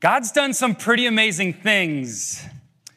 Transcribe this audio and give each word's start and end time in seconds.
God's 0.00 0.30
done 0.30 0.52
some 0.52 0.74
pretty 0.74 1.06
amazing 1.06 1.54
things 1.54 2.44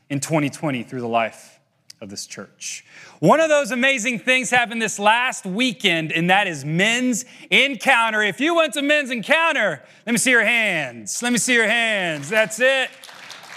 in 0.09 0.19
2020 0.19 0.83
through 0.83 0.99
the 0.99 1.07
life 1.07 1.59
of 2.01 2.09
this 2.09 2.25
church. 2.25 2.85
One 3.19 3.39
of 3.39 3.47
those 3.47 3.71
amazing 3.71 4.19
things 4.19 4.49
happened 4.49 4.81
this 4.81 4.99
last 4.99 5.46
weekend, 5.46 6.12
and 6.12 6.29
that 6.29 6.47
is 6.47 6.65
men's 6.65 7.23
encounter. 7.49 8.21
If 8.21 8.41
you 8.41 8.54
went 8.54 8.73
to 8.73 8.81
men's 8.81 9.12
encounter, 9.12 9.81
let 10.05 10.12
me 10.12 10.17
see 10.17 10.31
your 10.31 10.43
hands. 10.43 11.23
Let 11.23 11.31
me 11.31 11.38
see 11.38 11.54
your 11.54 11.67
hands. 11.67 12.29
That's 12.29 12.60
it. 12.60 12.90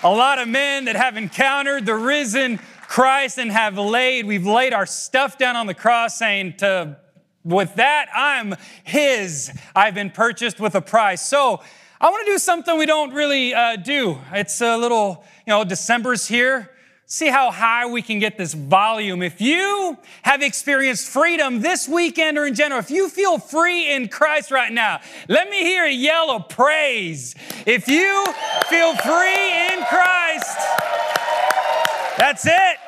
A 0.04 0.10
lot 0.10 0.38
of 0.38 0.46
men 0.46 0.84
that 0.84 0.94
have 0.94 1.16
encountered 1.16 1.84
the 1.84 1.96
risen 1.96 2.58
Christ 2.86 3.38
and 3.38 3.50
have 3.50 3.76
laid, 3.76 4.24
we've 4.24 4.46
laid 4.46 4.72
our 4.72 4.86
stuff 4.86 5.36
down 5.36 5.56
on 5.56 5.66
the 5.66 5.74
cross 5.74 6.16
saying 6.16 6.54
to 6.58 6.96
with 7.44 7.74
that, 7.74 8.06
I'm 8.14 8.54
His. 8.84 9.50
I've 9.74 9.94
been 9.94 10.10
purchased 10.10 10.60
with 10.60 10.76
a 10.76 10.80
price. 10.80 11.26
So 11.26 11.60
I 12.02 12.10
want 12.10 12.26
to 12.26 12.32
do 12.32 12.38
something 12.38 12.76
we 12.76 12.86
don't 12.86 13.14
really 13.14 13.54
uh, 13.54 13.76
do. 13.76 14.18
It's 14.32 14.60
a 14.60 14.76
little, 14.76 15.22
you 15.46 15.52
know, 15.52 15.62
December's 15.62 16.26
here. 16.26 16.68
See 17.06 17.28
how 17.28 17.52
high 17.52 17.86
we 17.86 18.02
can 18.02 18.18
get 18.18 18.36
this 18.36 18.54
volume. 18.54 19.22
If 19.22 19.40
you 19.40 19.96
have 20.22 20.42
experienced 20.42 21.06
freedom 21.06 21.60
this 21.60 21.88
weekend 21.88 22.38
or 22.38 22.46
in 22.46 22.56
general, 22.56 22.80
if 22.80 22.90
you 22.90 23.08
feel 23.08 23.38
free 23.38 23.94
in 23.94 24.08
Christ 24.08 24.50
right 24.50 24.72
now, 24.72 25.00
let 25.28 25.48
me 25.48 25.60
hear 25.60 25.84
a 25.84 25.92
yell 25.92 26.32
of 26.32 26.48
praise. 26.48 27.36
If 27.66 27.86
you 27.86 28.26
feel 28.68 28.96
free 28.96 29.68
in 29.68 29.84
Christ, 29.84 30.58
that's 32.18 32.44
it. 32.44 32.78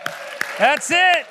That's 0.58 0.90
it. 0.90 1.26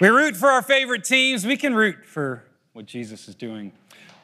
We 0.00 0.10
root 0.10 0.36
for 0.36 0.50
our 0.50 0.62
favorite 0.62 1.02
teams. 1.02 1.44
We 1.44 1.56
can 1.56 1.74
root 1.74 2.06
for 2.06 2.44
what 2.72 2.86
Jesus 2.86 3.26
is 3.26 3.34
doing 3.34 3.72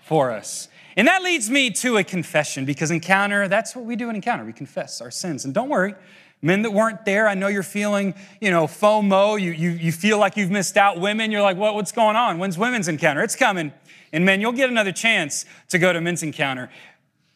for 0.04 0.30
us. 0.30 0.68
And 0.96 1.08
that 1.08 1.22
leads 1.22 1.48
me 1.48 1.70
to 1.70 1.96
a 1.96 2.04
confession 2.04 2.64
because 2.64 2.90
encounter, 2.90 3.48
that's 3.48 3.74
what 3.74 3.84
we 3.84 3.96
do 3.96 4.10
in 4.10 4.16
encounter. 4.16 4.44
We 4.44 4.52
confess 4.52 5.00
our 5.00 5.10
sins. 5.10 5.44
And 5.44 5.54
don't 5.54 5.68
worry, 5.68 5.94
men 6.42 6.62
that 6.62 6.72
weren't 6.72 7.04
there, 7.04 7.28
I 7.28 7.34
know 7.34 7.48
you're 7.48 7.62
feeling, 7.62 8.14
you 8.40 8.50
know, 8.50 8.66
FOMO. 8.66 9.40
You, 9.40 9.52
you, 9.52 9.70
you 9.70 9.92
feel 9.92 10.18
like 10.18 10.36
you've 10.36 10.50
missed 10.50 10.76
out. 10.76 11.00
Women, 11.00 11.30
you're 11.30 11.42
like, 11.42 11.56
what, 11.56 11.74
what's 11.74 11.92
going 11.92 12.16
on? 12.16 12.38
When's 12.38 12.58
women's 12.58 12.88
encounter? 12.88 13.22
It's 13.22 13.36
coming. 13.36 13.72
And 14.12 14.24
men, 14.24 14.40
you'll 14.40 14.52
get 14.52 14.68
another 14.68 14.92
chance 14.92 15.46
to 15.68 15.78
go 15.78 15.92
to 15.92 16.00
men's 16.00 16.22
encounter. 16.22 16.68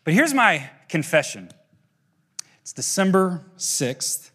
But 0.05 0.15
here's 0.15 0.35
my 0.35 0.71
confession 0.89 1.51
it's 2.61 2.73
December 2.73 3.43
6th, 3.57 4.31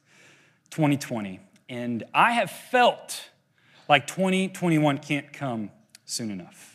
2020. 0.72 1.40
And 1.70 2.04
I 2.14 2.32
have 2.32 2.50
felt 2.50 3.30
like 3.88 4.08
2021 4.08 4.98
can't 4.98 5.32
come 5.32 5.70
soon 6.06 6.32
enough. 6.32 6.71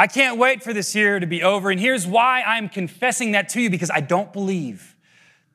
I 0.00 0.06
can't 0.06 0.38
wait 0.38 0.62
for 0.62 0.72
this 0.72 0.94
year 0.94 1.20
to 1.20 1.26
be 1.26 1.42
over. 1.42 1.70
And 1.70 1.78
here's 1.78 2.06
why 2.06 2.40
I'm 2.40 2.70
confessing 2.70 3.32
that 3.32 3.50
to 3.50 3.60
you 3.60 3.68
because 3.68 3.90
I 3.90 4.00
don't 4.00 4.32
believe 4.32 4.96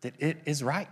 that 0.02 0.14
it 0.20 0.38
is 0.46 0.62
right. 0.62 0.88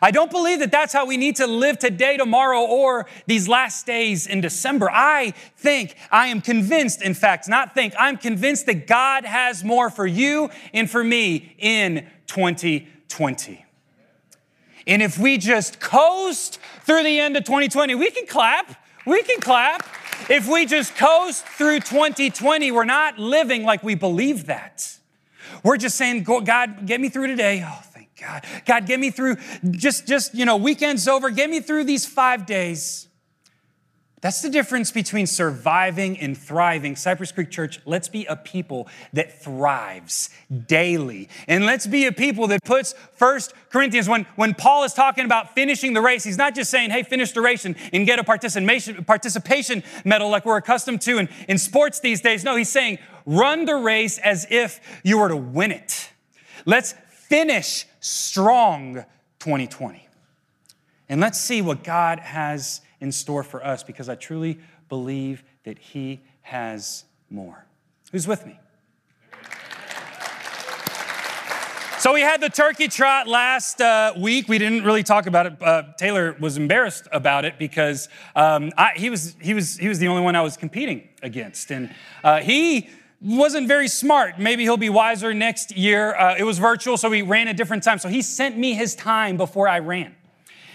I 0.00 0.10
don't 0.10 0.30
believe 0.30 0.60
that 0.60 0.70
that's 0.70 0.94
how 0.94 1.04
we 1.04 1.18
need 1.18 1.36
to 1.36 1.46
live 1.46 1.78
today, 1.78 2.16
tomorrow, 2.16 2.62
or 2.62 3.04
these 3.26 3.46
last 3.46 3.84
days 3.84 4.26
in 4.26 4.40
December. 4.40 4.88
I 4.90 5.34
think, 5.54 5.96
I 6.10 6.28
am 6.28 6.40
convinced, 6.40 7.02
in 7.02 7.12
fact, 7.12 7.46
not 7.46 7.74
think, 7.74 7.92
I'm 7.98 8.16
convinced 8.16 8.64
that 8.64 8.86
God 8.86 9.26
has 9.26 9.62
more 9.62 9.90
for 9.90 10.06
you 10.06 10.48
and 10.72 10.90
for 10.90 11.04
me 11.04 11.54
in 11.58 12.08
2020. 12.26 13.66
And 14.86 15.02
if 15.02 15.18
we 15.18 15.36
just 15.36 15.78
coast 15.78 16.58
through 16.84 17.02
the 17.02 17.20
end 17.20 17.36
of 17.36 17.44
2020, 17.44 17.96
we 17.96 18.10
can 18.10 18.26
clap. 18.26 18.82
We 19.04 19.22
can 19.24 19.40
clap. 19.40 19.86
If 20.32 20.48
we 20.48 20.64
just 20.64 20.96
coast 20.96 21.44
through 21.44 21.80
2020, 21.80 22.72
we're 22.72 22.86
not 22.86 23.18
living 23.18 23.64
like 23.64 23.82
we 23.82 23.94
believe 23.94 24.46
that. 24.46 24.96
We're 25.62 25.76
just 25.76 25.94
saying, 25.96 26.22
God, 26.22 26.86
get 26.86 27.02
me 27.02 27.10
through 27.10 27.26
today. 27.26 27.62
Oh, 27.62 27.80
thank 27.92 28.08
God. 28.18 28.46
God, 28.64 28.86
get 28.86 28.98
me 28.98 29.10
through 29.10 29.36
just, 29.72 30.06
just, 30.06 30.34
you 30.34 30.46
know, 30.46 30.56
weekend's 30.56 31.06
over. 31.06 31.28
Get 31.28 31.50
me 31.50 31.60
through 31.60 31.84
these 31.84 32.06
five 32.06 32.46
days. 32.46 33.08
That's 34.22 34.40
the 34.40 34.48
difference 34.48 34.92
between 34.92 35.26
surviving 35.26 36.16
and 36.16 36.38
thriving. 36.38 36.94
Cypress 36.94 37.32
Creek 37.32 37.50
Church, 37.50 37.80
let's 37.84 38.08
be 38.08 38.24
a 38.26 38.36
people 38.36 38.86
that 39.12 39.42
thrives 39.42 40.30
daily. 40.68 41.28
And 41.48 41.66
let's 41.66 41.88
be 41.88 42.06
a 42.06 42.12
people 42.12 42.46
that 42.46 42.62
puts 42.62 42.94
First 43.16 43.52
Corinthians, 43.68 44.08
when, 44.08 44.24
when 44.36 44.54
Paul 44.54 44.84
is 44.84 44.94
talking 44.94 45.24
about 45.24 45.56
finishing 45.56 45.92
the 45.92 46.00
race, 46.00 46.22
he's 46.22 46.38
not 46.38 46.54
just 46.54 46.70
saying, 46.70 46.90
hey, 46.90 47.02
finish 47.02 47.32
the 47.32 47.40
race 47.40 47.64
and, 47.64 47.74
and 47.92 48.06
get 48.06 48.20
a 48.20 48.24
participation, 48.24 49.04
participation 49.04 49.82
medal 50.04 50.30
like 50.30 50.46
we're 50.46 50.56
accustomed 50.56 51.00
to 51.00 51.18
in, 51.18 51.28
in 51.48 51.58
sports 51.58 51.98
these 51.98 52.20
days. 52.20 52.44
No, 52.44 52.54
he's 52.54 52.70
saying, 52.70 52.98
run 53.26 53.64
the 53.64 53.74
race 53.74 54.18
as 54.18 54.46
if 54.50 54.78
you 55.02 55.18
were 55.18 55.30
to 55.30 55.36
win 55.36 55.72
it. 55.72 56.10
Let's 56.64 56.94
finish 57.08 57.86
strong 57.98 59.04
2020. 59.40 60.06
And 61.08 61.20
let's 61.20 61.40
see 61.40 61.60
what 61.60 61.82
God 61.82 62.20
has 62.20 62.82
in 63.02 63.10
store 63.10 63.42
for 63.42 63.64
us 63.66 63.82
because 63.82 64.08
I 64.08 64.14
truly 64.14 64.58
believe 64.88 65.42
that 65.64 65.78
He 65.78 66.20
has 66.42 67.04
more. 67.28 67.66
Who's 68.12 68.28
with 68.28 68.46
me? 68.46 68.58
So 71.98 72.12
we 72.12 72.20
had 72.20 72.40
the 72.40 72.48
turkey 72.48 72.88
trot 72.88 73.28
last 73.28 73.80
uh, 73.80 74.12
week. 74.18 74.48
We 74.48 74.58
didn't 74.58 74.84
really 74.84 75.02
talk 75.02 75.26
about 75.26 75.46
it. 75.46 75.62
Uh, 75.62 75.84
Taylor 75.96 76.36
was 76.40 76.56
embarrassed 76.56 77.06
about 77.12 77.44
it 77.44 77.58
because 77.58 78.08
um, 78.34 78.72
I, 78.76 78.92
he 78.96 79.08
was 79.10 79.36
he 79.40 79.54
was 79.54 79.76
he 79.76 79.88
was 79.88 79.98
the 79.98 80.08
only 80.08 80.22
one 80.22 80.34
I 80.34 80.40
was 80.40 80.56
competing 80.56 81.08
against, 81.22 81.70
and 81.70 81.94
uh, 82.24 82.40
he 82.40 82.88
wasn't 83.20 83.68
very 83.68 83.86
smart. 83.86 84.38
Maybe 84.38 84.64
he'll 84.64 84.76
be 84.76 84.90
wiser 84.90 85.32
next 85.32 85.76
year. 85.76 86.14
Uh, 86.16 86.34
it 86.36 86.42
was 86.42 86.58
virtual, 86.58 86.96
so 86.96 87.08
we 87.08 87.22
ran 87.22 87.46
a 87.46 87.54
different 87.54 87.84
time. 87.84 87.98
So 87.98 88.08
he 88.08 88.20
sent 88.20 88.58
me 88.58 88.74
his 88.74 88.96
time 88.96 89.36
before 89.36 89.68
I 89.68 89.78
ran, 89.78 90.14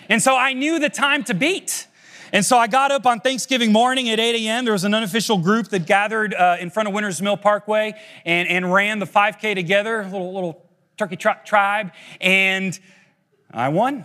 and 0.07 0.21
so 0.21 0.35
I 0.35 0.53
knew 0.53 0.79
the 0.79 0.89
time 0.89 1.23
to 1.25 1.33
beat. 1.33 1.87
And 2.33 2.45
so 2.45 2.57
I 2.57 2.67
got 2.67 2.91
up 2.91 3.05
on 3.05 3.21
Thanksgiving 3.21 3.71
morning 3.71 4.09
at 4.09 4.19
8 4.19 4.35
a.m. 4.35 4.65
There 4.65 4.73
was 4.73 4.83
an 4.83 4.93
unofficial 4.93 5.37
group 5.37 5.69
that 5.69 5.85
gathered 5.85 6.33
uh, 6.33 6.57
in 6.59 6.69
front 6.69 6.89
of 6.89 6.93
Winters 6.93 7.21
Mill 7.21 7.37
Parkway 7.37 7.93
and, 8.25 8.49
and 8.49 8.73
ran 8.73 8.99
the 8.99 9.05
5K 9.05 9.55
together, 9.55 10.01
a 10.01 10.03
little, 10.03 10.33
little 10.33 10.65
turkey 10.97 11.15
trot 11.15 11.45
tribe, 11.45 11.91
and 12.19 12.77
I 13.51 13.69
won. 13.69 14.03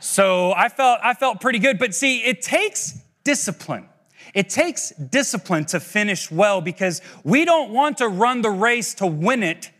so 0.00 0.52
I 0.52 0.68
felt, 0.70 1.00
I 1.02 1.12
felt 1.12 1.40
pretty 1.40 1.58
good. 1.58 1.78
But 1.78 1.94
see, 1.94 2.20
it 2.24 2.40
takes 2.40 2.98
discipline. 3.24 3.86
It 4.32 4.48
takes 4.48 4.90
discipline 4.90 5.66
to 5.66 5.80
finish 5.80 6.30
well 6.30 6.60
because 6.60 7.02
we 7.24 7.44
don't 7.44 7.72
want 7.72 7.98
to 7.98 8.08
run 8.08 8.40
the 8.40 8.50
race 8.50 8.94
to 8.94 9.06
win 9.06 9.42
it 9.42 9.70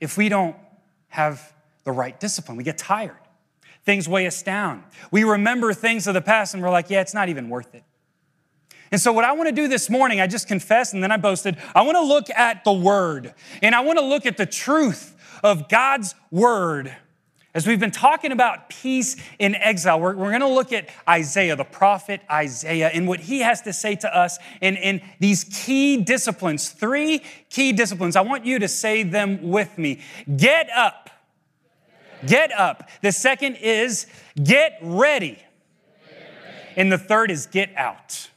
if 0.00 0.16
we 0.16 0.28
don't 0.28 0.56
have 1.08 1.52
the 1.84 1.92
right 1.92 2.18
discipline. 2.18 2.56
We 2.56 2.64
get 2.64 2.78
tired. 2.78 3.16
Things 3.84 4.08
weigh 4.08 4.26
us 4.26 4.42
down. 4.42 4.84
We 5.10 5.24
remember 5.24 5.72
things 5.72 6.06
of 6.06 6.14
the 6.14 6.20
past 6.20 6.54
and 6.54 6.62
we're 6.62 6.70
like, 6.70 6.90
yeah, 6.90 7.00
it's 7.00 7.14
not 7.14 7.28
even 7.28 7.48
worth 7.48 7.74
it. 7.74 7.82
And 8.92 9.00
so, 9.00 9.10
what 9.12 9.24
I 9.24 9.32
want 9.32 9.48
to 9.48 9.54
do 9.54 9.68
this 9.68 9.88
morning, 9.88 10.20
I 10.20 10.26
just 10.26 10.46
confessed 10.46 10.92
and 10.92 11.02
then 11.02 11.10
I 11.10 11.16
boasted, 11.16 11.56
I 11.74 11.82
want 11.82 11.96
to 11.96 12.02
look 12.02 12.28
at 12.30 12.62
the 12.62 12.72
Word 12.72 13.34
and 13.62 13.74
I 13.74 13.80
want 13.80 13.98
to 13.98 14.04
look 14.04 14.26
at 14.26 14.36
the 14.36 14.46
truth 14.46 15.16
of 15.42 15.68
God's 15.68 16.14
Word. 16.30 16.94
As 17.54 17.66
we've 17.66 17.80
been 17.80 17.90
talking 17.90 18.32
about 18.32 18.70
peace 18.70 19.16
in 19.38 19.54
exile, 19.54 20.00
we're, 20.00 20.14
we're 20.14 20.30
going 20.30 20.40
to 20.40 20.48
look 20.48 20.72
at 20.72 20.88
Isaiah, 21.06 21.54
the 21.54 21.64
prophet 21.64 22.22
Isaiah, 22.30 22.88
and 22.88 23.06
what 23.06 23.20
he 23.20 23.40
has 23.40 23.60
to 23.62 23.74
say 23.74 23.94
to 23.96 24.16
us 24.16 24.38
in, 24.62 24.76
in 24.76 25.02
these 25.18 25.44
key 25.44 25.98
disciplines, 25.98 26.70
three 26.70 27.22
key 27.50 27.72
disciplines. 27.72 28.16
I 28.16 28.22
want 28.22 28.46
you 28.46 28.58
to 28.58 28.68
say 28.68 29.02
them 29.02 29.50
with 29.50 29.76
me. 29.76 30.00
Get 30.34 30.70
up 30.70 31.10
Get 32.26 32.52
up. 32.52 32.88
The 33.02 33.12
second 33.12 33.56
is 33.56 34.06
get 34.42 34.78
ready. 34.82 35.38
And 36.76 36.90
the 36.90 36.98
third 36.98 37.30
is 37.30 37.46
get 37.46 37.74
out. 37.76 38.30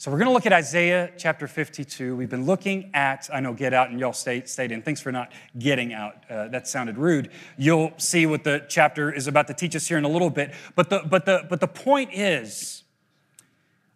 So 0.00 0.10
we're 0.10 0.16
going 0.16 0.28
to 0.28 0.32
look 0.32 0.46
at 0.46 0.52
Isaiah 0.54 1.12
chapter 1.18 1.46
52. 1.46 2.16
We've 2.16 2.30
been 2.30 2.46
looking 2.46 2.90
at, 2.94 3.28
I 3.30 3.40
know, 3.40 3.52
get 3.52 3.74
out, 3.74 3.90
and 3.90 4.00
y'all 4.00 4.14
stayed, 4.14 4.48
stayed 4.48 4.72
in. 4.72 4.80
Thanks 4.80 4.98
for 5.02 5.12
not 5.12 5.30
getting 5.58 5.92
out. 5.92 6.24
Uh, 6.30 6.48
that 6.48 6.66
sounded 6.66 6.96
rude. 6.96 7.30
You'll 7.58 7.92
see 7.98 8.24
what 8.24 8.42
the 8.42 8.64
chapter 8.66 9.12
is 9.12 9.26
about 9.26 9.46
to 9.48 9.52
teach 9.52 9.76
us 9.76 9.86
here 9.86 9.98
in 9.98 10.04
a 10.04 10.08
little 10.08 10.30
bit. 10.30 10.54
But 10.74 10.88
the, 10.88 11.02
but 11.06 11.26
the, 11.26 11.44
but 11.50 11.60
the 11.60 11.68
point 11.68 12.14
is, 12.14 12.79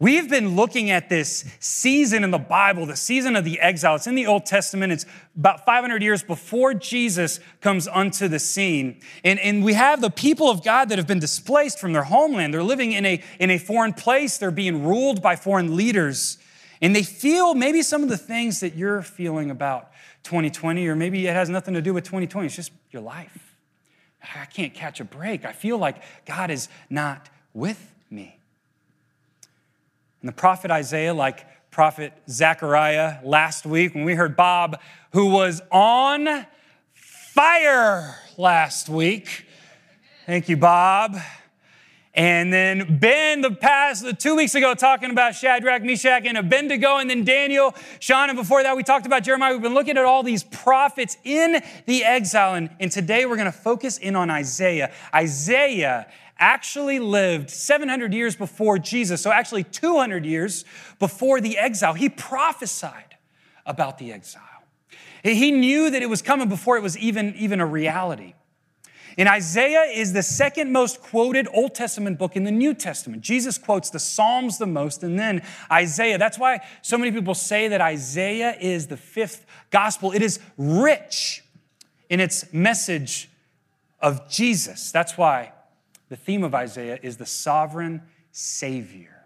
We've 0.00 0.28
been 0.28 0.56
looking 0.56 0.90
at 0.90 1.08
this 1.08 1.44
season 1.60 2.24
in 2.24 2.32
the 2.32 2.38
Bible, 2.38 2.84
the 2.84 2.96
season 2.96 3.36
of 3.36 3.44
the 3.44 3.60
exile. 3.60 3.94
It's 3.94 4.08
in 4.08 4.16
the 4.16 4.26
Old 4.26 4.44
Testament. 4.44 4.92
It's 4.92 5.06
about 5.36 5.64
500 5.64 6.02
years 6.02 6.24
before 6.24 6.74
Jesus 6.74 7.38
comes 7.60 7.86
onto 7.86 8.26
the 8.26 8.40
scene. 8.40 9.00
And, 9.22 9.38
and 9.38 9.62
we 9.62 9.74
have 9.74 10.00
the 10.00 10.10
people 10.10 10.50
of 10.50 10.64
God 10.64 10.88
that 10.88 10.98
have 10.98 11.06
been 11.06 11.20
displaced 11.20 11.78
from 11.78 11.92
their 11.92 12.02
homeland. 12.02 12.52
They're 12.52 12.64
living 12.64 12.90
in 12.90 13.06
a, 13.06 13.22
in 13.38 13.50
a 13.50 13.58
foreign 13.58 13.92
place, 13.92 14.36
they're 14.36 14.50
being 14.50 14.84
ruled 14.84 15.22
by 15.22 15.36
foreign 15.36 15.76
leaders. 15.76 16.38
And 16.82 16.94
they 16.94 17.04
feel 17.04 17.54
maybe 17.54 17.80
some 17.82 18.02
of 18.02 18.08
the 18.08 18.18
things 18.18 18.60
that 18.60 18.74
you're 18.74 19.00
feeling 19.00 19.50
about 19.50 19.92
2020, 20.24 20.88
or 20.88 20.96
maybe 20.96 21.24
it 21.26 21.34
has 21.34 21.48
nothing 21.48 21.74
to 21.74 21.80
do 21.80 21.94
with 21.94 22.02
2020, 22.02 22.46
it's 22.46 22.56
just 22.56 22.72
your 22.90 23.02
life. 23.02 23.56
I 24.34 24.46
can't 24.46 24.74
catch 24.74 24.98
a 24.98 25.04
break. 25.04 25.44
I 25.44 25.52
feel 25.52 25.78
like 25.78 26.02
God 26.26 26.50
is 26.50 26.68
not 26.90 27.28
with. 27.52 27.93
And 30.24 30.28
the 30.30 30.36
prophet 30.36 30.70
Isaiah, 30.70 31.12
like 31.12 31.44
prophet 31.70 32.14
Zechariah 32.30 33.18
last 33.24 33.66
week 33.66 33.94
when 33.94 34.06
we 34.06 34.14
heard 34.14 34.36
Bob, 34.36 34.80
who 35.12 35.26
was 35.26 35.60
on 35.70 36.46
fire 36.94 38.16
last 38.38 38.88
week. 38.88 39.44
Thank 40.24 40.48
you, 40.48 40.56
Bob. 40.56 41.18
And 42.14 42.50
then 42.50 42.98
Ben, 42.98 43.42
the 43.42 43.50
past 43.50 44.02
the 44.02 44.14
two 44.14 44.34
weeks 44.34 44.54
ago, 44.54 44.72
talking 44.72 45.10
about 45.10 45.34
Shadrach, 45.34 45.82
Meshach, 45.82 46.24
and 46.24 46.38
Abednego, 46.38 46.96
and 46.96 47.10
then 47.10 47.24
Daniel, 47.24 47.74
Sean, 48.00 48.30
and 48.30 48.38
before 48.38 48.62
that, 48.62 48.76
we 48.76 48.82
talked 48.82 49.04
about 49.04 49.24
Jeremiah. 49.24 49.52
We've 49.52 49.60
been 49.60 49.74
looking 49.74 49.98
at 49.98 50.06
all 50.06 50.22
these 50.22 50.44
prophets 50.44 51.18
in 51.22 51.60
the 51.84 52.02
exile, 52.02 52.54
and, 52.54 52.70
and 52.80 52.90
today 52.90 53.26
we're 53.26 53.36
going 53.36 53.44
to 53.44 53.52
focus 53.52 53.98
in 53.98 54.16
on 54.16 54.30
Isaiah. 54.30 54.90
Isaiah 55.12 56.06
actually 56.44 56.98
lived 56.98 57.48
700 57.48 58.12
years 58.12 58.36
before 58.36 58.78
Jesus, 58.78 59.22
so 59.22 59.32
actually 59.32 59.64
200 59.64 60.26
years 60.26 60.66
before 60.98 61.40
the 61.40 61.56
exile. 61.56 61.94
He 61.94 62.10
prophesied 62.10 63.16
about 63.64 63.96
the 63.96 64.12
exile. 64.12 64.42
He 65.22 65.50
knew 65.50 65.90
that 65.90 66.02
it 66.02 66.10
was 66.10 66.20
coming 66.20 66.50
before 66.50 66.76
it 66.76 66.82
was 66.82 66.98
even, 66.98 67.34
even 67.36 67.60
a 67.60 67.66
reality. 67.66 68.34
And 69.16 69.26
Isaiah 69.26 69.84
is 69.84 70.12
the 70.12 70.22
second 70.22 70.70
most 70.70 71.00
quoted 71.00 71.48
Old 71.54 71.74
Testament 71.74 72.18
book 72.18 72.36
in 72.36 72.44
the 72.44 72.50
New 72.50 72.74
Testament. 72.74 73.22
Jesus 73.22 73.56
quotes 73.56 73.88
the 73.88 73.98
Psalms 73.98 74.58
the 74.58 74.66
most, 74.66 75.02
and 75.02 75.18
then 75.18 75.40
Isaiah. 75.72 76.18
That's 76.18 76.38
why 76.38 76.60
so 76.82 76.98
many 76.98 77.10
people 77.10 77.34
say 77.34 77.68
that 77.68 77.80
Isaiah 77.80 78.54
is 78.60 78.88
the 78.88 78.98
fifth 78.98 79.46
gospel. 79.70 80.12
It 80.12 80.20
is 80.20 80.40
rich 80.58 81.42
in 82.10 82.20
its 82.20 82.52
message 82.52 83.30
of 83.98 84.28
Jesus. 84.28 84.92
That's 84.92 85.16
why 85.16 85.53
the 86.14 86.20
theme 86.20 86.44
of 86.44 86.54
Isaiah 86.54 86.96
is 87.02 87.16
the 87.16 87.26
sovereign 87.26 88.00
Savior. 88.30 89.24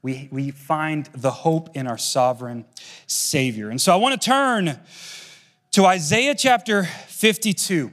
We, 0.00 0.30
we 0.32 0.50
find 0.50 1.04
the 1.12 1.30
hope 1.30 1.76
in 1.76 1.86
our 1.86 1.98
sovereign 1.98 2.64
Savior. 3.06 3.68
And 3.68 3.78
so 3.78 3.92
I 3.92 3.96
want 3.96 4.18
to 4.18 4.26
turn 4.26 4.80
to 5.72 5.84
Isaiah 5.84 6.34
chapter 6.34 6.84
52 6.84 7.92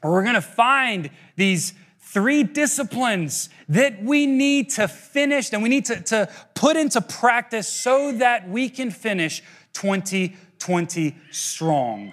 where 0.00 0.12
we're 0.12 0.24
going 0.24 0.34
to 0.34 0.40
find 0.40 1.08
these 1.36 1.72
three 2.00 2.42
disciplines 2.42 3.48
that 3.68 4.02
we 4.02 4.26
need 4.26 4.70
to 4.70 4.88
finish 4.88 5.52
and 5.52 5.62
we 5.62 5.68
need 5.68 5.84
to, 5.84 6.02
to 6.02 6.28
put 6.56 6.76
into 6.76 7.00
practice 7.00 7.68
so 7.68 8.10
that 8.10 8.48
we 8.48 8.68
can 8.68 8.90
finish 8.90 9.40
2020 9.72 11.16
strong. 11.30 12.12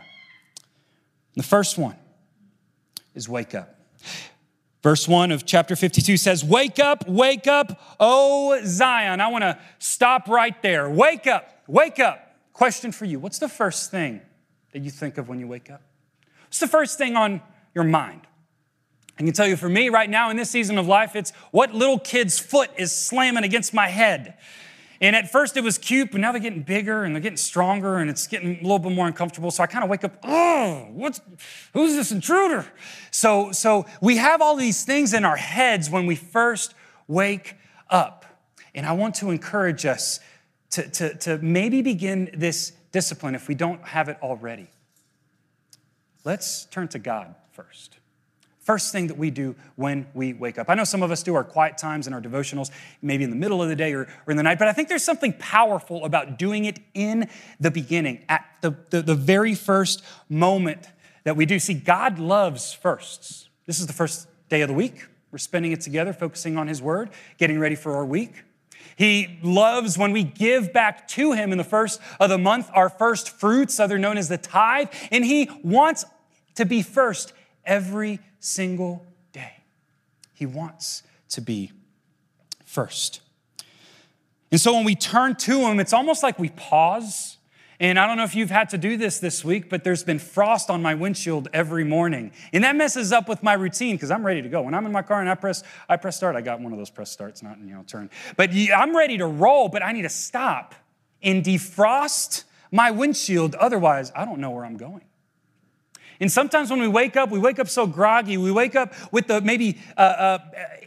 The 1.36 1.42
first 1.42 1.80
one 1.80 1.96
is 3.16 3.28
wake 3.28 3.56
up. 3.56 3.80
Verse 4.84 5.08
1 5.08 5.32
of 5.32 5.46
chapter 5.46 5.76
52 5.76 6.18
says, 6.18 6.44
Wake 6.44 6.78
up, 6.78 7.08
wake 7.08 7.48
up, 7.48 7.82
O 8.00 8.60
Zion. 8.66 9.22
I 9.22 9.30
want 9.30 9.44
to 9.44 9.58
stop 9.80 10.28
right 10.28 10.62
there. 10.62 10.90
Wake 10.90 11.26
up, 11.26 11.64
wake 11.68 12.00
up. 12.00 12.20
Question 12.52 12.92
for 12.92 13.06
you 13.06 13.20
What's 13.20 13.40
the 13.40 13.50
first 13.50 13.90
thing 13.90 14.22
that 14.74 14.84
you 14.84 14.92
think 14.92 15.18
of 15.18 15.30
when 15.30 15.40
you 15.40 15.48
wake 15.48 15.72
up? 15.72 15.82
What's 16.44 16.60
the 16.60 16.68
first 16.68 16.98
thing 16.98 17.16
on 17.16 17.42
your 17.74 17.84
mind. 17.84 18.22
I 19.18 19.24
can 19.24 19.34
tell 19.34 19.48
you 19.48 19.56
for 19.56 19.70
me 19.70 19.90
right 19.90 20.10
now 20.10 20.30
in 20.30 20.38
this 20.38 20.50
season 20.50 20.78
of 20.78 20.88
life, 20.88 21.16
it's 21.16 21.32
what 21.52 21.74
little 21.74 22.00
kid's 22.00 22.40
foot 22.40 22.70
is 22.78 22.92
slamming 22.92 23.44
against 23.44 23.74
my 23.74 23.88
head. 23.88 24.36
And 25.02 25.16
at 25.16 25.32
first 25.32 25.58
it 25.58 25.64
was 25.64 25.78
cute, 25.78 26.12
but 26.12 26.22
now 26.22 26.32
they're 26.32 26.42
getting 26.42 26.62
bigger 26.62 27.04
and 27.04 27.14
they're 27.16 27.22
getting 27.22 27.38
stronger 27.38 27.98
and 27.98 28.10
it's 28.10 28.28
getting 28.28 28.60
a 28.60 28.62
little 28.62 28.80
bit 28.80 28.92
more 28.92 29.08
uncomfortable. 29.08 29.52
So 29.52 29.64
I 29.64 29.68
kind 29.68 29.84
of 29.84 29.90
wake 29.90 30.04
up, 30.04 30.18
oh, 30.24 30.88
what's, 30.92 31.20
who's 31.74 31.96
this 31.96 32.12
intruder? 32.12 32.66
So, 33.12 33.52
so 33.52 33.86
we 34.02 34.18
have 34.18 34.42
all 34.42 34.56
these 34.56 34.84
things 34.84 35.14
in 35.14 35.26
our 35.26 35.36
heads 35.36 35.90
when 35.90 36.06
we 36.06 36.16
first 36.16 36.74
wake 37.08 37.56
up. 37.90 38.26
And 38.76 38.86
I 38.86 38.94
want 38.94 39.16
to 39.16 39.30
encourage 39.30 39.86
us 39.86 40.20
to, 40.72 40.90
to, 40.90 41.16
to 41.16 41.38
maybe 41.40 41.82
begin 41.82 42.30
this 42.34 42.72
discipline 42.92 43.36
if 43.36 43.48
we 43.48 43.56
don't 43.56 43.84
have 43.84 44.10
it 44.10 44.18
already. 44.22 44.68
Let's 46.24 46.66
turn 46.66 46.88
to 46.90 47.00
God 47.00 47.36
first. 47.52 47.98
First 48.64 48.94
thing 48.94 49.08
that 49.08 49.18
we 49.18 49.30
do 49.30 49.56
when 49.76 50.08
we 50.14 50.32
wake 50.32 50.58
up. 50.58 50.70
I 50.70 50.76
know 50.76 50.86
some 50.86 51.04
of 51.04 51.12
us 51.12 51.22
do 51.22 51.36
our 51.36 51.44
quiet 51.44 51.78
times 51.78 52.08
and 52.08 52.16
our 52.16 52.22
devotionals, 52.22 52.72
maybe 53.02 53.26
in 53.26 53.30
the 53.30 53.36
middle 53.36 53.62
of 53.62 53.68
the 53.68 53.76
day 53.76 53.94
or, 53.94 54.04
or 54.04 54.32
in 54.32 54.38
the 54.38 54.44
night, 54.44 54.58
but 54.58 54.70
I 54.70 54.74
think 54.74 54.88
there's 54.88 55.04
something 55.04 55.34
powerful 55.34 56.06
about 56.06 56.40
doing 56.40 56.64
it 56.64 56.80
in 56.94 57.30
the 57.60 57.70
beginning, 57.70 58.24
at 58.30 58.46
the, 58.62 58.74
the, 58.90 59.02
the 59.02 59.16
very 59.16 59.54
first 59.54 60.02
moment 60.30 60.88
that 61.26 61.36
we 61.36 61.46
do. 61.46 61.60
See, 61.60 61.74
God 61.74 62.20
loves 62.20 62.72
firsts. 62.72 63.50
This 63.66 63.80
is 63.80 63.88
the 63.88 63.94
first 63.94 64.28
day 64.48 64.62
of 64.62 64.70
the 64.70 64.74
week. 64.74 65.08
We're 65.32 65.40
spending 65.40 65.74
it 65.74 65.82
together, 65.82 66.14
focusing 66.14 66.58
on 66.58 66.68
His 66.68 66.82
Word, 66.82 67.10
getting 67.38 67.60
ready 67.60 67.76
for 67.76 67.96
our 67.98 68.06
week. 68.06 68.44
He 68.96 69.40
loves 69.44 69.98
when 69.98 70.14
we 70.14 70.24
give 70.24 70.72
back 70.72 71.08
to 71.10 71.34
Him 71.34 71.52
in 71.52 71.58
the 71.58 71.64
first 71.66 72.00
of 72.18 72.30
the 72.30 72.38
month 72.38 72.70
our 72.74 72.88
first 72.88 73.30
fruits, 73.30 73.78
other 73.80 73.98
known 73.98 74.18
as 74.18 74.30
the 74.30 74.38
tithe, 74.38 74.88
and 75.12 75.26
He 75.26 75.50
wants 75.64 76.06
to 76.56 76.66
be 76.66 76.82
first 76.82 77.34
every 77.66 78.20
single 78.44 79.06
day. 79.32 79.64
He 80.34 80.46
wants 80.46 81.04
to 81.30 81.42
be 81.42 81.72
first. 82.66 83.22
And 84.52 84.60
so 84.60 84.74
when 84.74 84.84
we 84.84 84.96
turn 84.96 85.36
to 85.38 85.62
Him, 85.62 85.80
it's 85.80 85.94
almost 85.94 86.24
like 86.24 86.38
we 86.38 86.50
pause. 86.50 87.38
And 87.80 87.98
I 87.98 88.06
don't 88.06 88.18
know 88.18 88.24
if 88.24 88.36
you've 88.36 88.52
had 88.52 88.70
to 88.70 88.78
do 88.78 88.98
this 88.98 89.20
this 89.20 89.44
week, 89.44 89.70
but 89.70 89.84
there's 89.84 90.04
been 90.04 90.20
frost 90.20 90.70
on 90.70 90.82
my 90.82 90.94
windshield 90.94 91.48
every 91.54 91.84
morning. 91.84 92.32
And 92.52 92.64
that 92.64 92.76
messes 92.76 93.12
up 93.12 93.28
with 93.28 93.42
my 93.44 93.54
routine 93.54 93.96
because 93.96 94.12
I'm 94.12 94.26
ready 94.26 94.42
to 94.42 94.50
go. 94.50 94.62
When 94.62 94.74
I'm 94.74 94.86
in 94.86 94.92
my 94.92 95.02
car 95.02 95.22
and 95.22 95.30
I 95.30 95.36
press, 95.36 95.64
I 95.88 95.98
press 95.98 96.18
start, 96.18 96.36
I 96.36 96.42
got 96.42 96.60
one 96.60 96.72
of 96.72 96.78
those 96.78 96.90
press 96.90 97.12
starts, 97.12 97.42
not, 97.42 97.58
you 97.60 97.74
know, 97.74 97.84
turn. 97.88 98.10
But 98.36 98.52
I'm 98.54 98.96
ready 98.96 99.18
to 99.18 99.26
roll, 99.26 99.70
but 99.70 99.82
I 99.82 99.92
need 99.92 100.04
to 100.04 100.10
stop 100.10 100.76
and 101.22 101.44
defrost 101.44 102.44
my 102.72 102.92
windshield. 102.92 103.56
Otherwise, 103.56 104.12
I 104.16 104.26
don't 104.26 104.40
know 104.40 104.52
where 104.52 104.66
I'm 104.66 104.78
going. 104.78 105.04
And 106.24 106.32
sometimes 106.32 106.72
when 106.72 106.80
we 106.80 106.88
wake 106.88 107.18
up, 107.18 107.32
we 107.32 107.38
wake 107.38 107.60
up 107.60 107.68
so 107.68 107.86
groggy. 107.86 108.38
We 108.38 108.50
wake 108.50 108.78
up 108.78 108.94
with 109.12 109.28
the 109.28 109.42
maybe 109.42 109.78
uh, 109.98 110.00
uh, 110.00 110.40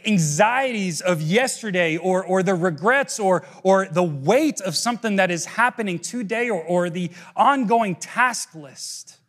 anxieties 0.03 0.99
of 0.99 1.21
yesterday 1.21 1.95
or, 1.95 2.25
or 2.25 2.41
the 2.41 2.55
regrets 2.55 3.19
or, 3.19 3.45
or 3.61 3.85
the 3.85 4.01
weight 4.01 4.61
of 4.61 4.75
something 4.75 5.17
that 5.17 5.29
is 5.29 5.45
happening 5.45 5.99
today 5.99 6.49
or, 6.49 6.63
or 6.63 6.89
the 6.89 7.11
ongoing 7.35 7.93
task 7.93 8.55
list. 8.55 9.19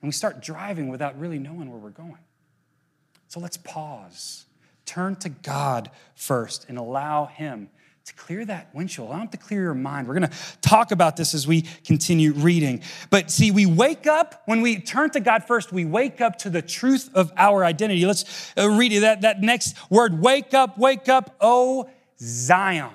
And 0.00 0.06
we 0.06 0.12
start 0.12 0.40
driving 0.40 0.88
without 0.88 1.18
really 1.18 1.40
knowing 1.40 1.68
where 1.68 1.80
we're 1.80 1.90
going. 1.90 2.22
So 3.26 3.40
let's 3.40 3.56
pause, 3.56 4.44
turn 4.86 5.16
to 5.16 5.30
God 5.30 5.90
first, 6.14 6.66
and 6.68 6.78
allow 6.78 7.24
Him 7.24 7.70
to 8.04 8.14
clear 8.14 8.44
that 8.44 8.74
windshield. 8.74 9.10
I 9.10 9.20
him 9.20 9.28
to 9.28 9.36
clear 9.36 9.62
your 9.62 9.74
mind. 9.74 10.08
We're 10.08 10.18
going 10.18 10.30
to 10.30 10.36
talk 10.60 10.90
about 10.90 11.16
this 11.16 11.34
as 11.34 11.46
we 11.46 11.62
continue 11.84 12.32
reading. 12.32 12.82
But 13.10 13.30
see, 13.30 13.50
we 13.50 13.66
wake 13.66 14.06
up, 14.06 14.42
when 14.46 14.60
we 14.60 14.80
turn 14.80 15.10
to 15.10 15.20
God 15.20 15.44
first, 15.44 15.72
we 15.72 15.84
wake 15.84 16.20
up 16.20 16.38
to 16.38 16.50
the 16.50 16.62
truth 16.62 17.10
of 17.14 17.32
our 17.36 17.64
identity. 17.64 18.04
Let's 18.04 18.52
uh, 18.56 18.68
read 18.70 18.92
that, 19.02 19.20
that 19.20 19.40
next 19.40 19.76
word 19.90 20.20
wake 20.20 20.52
up, 20.54 20.78
wake 20.78 21.08
up, 21.08 21.36
oh 21.40 21.88
Zion. 22.18 22.90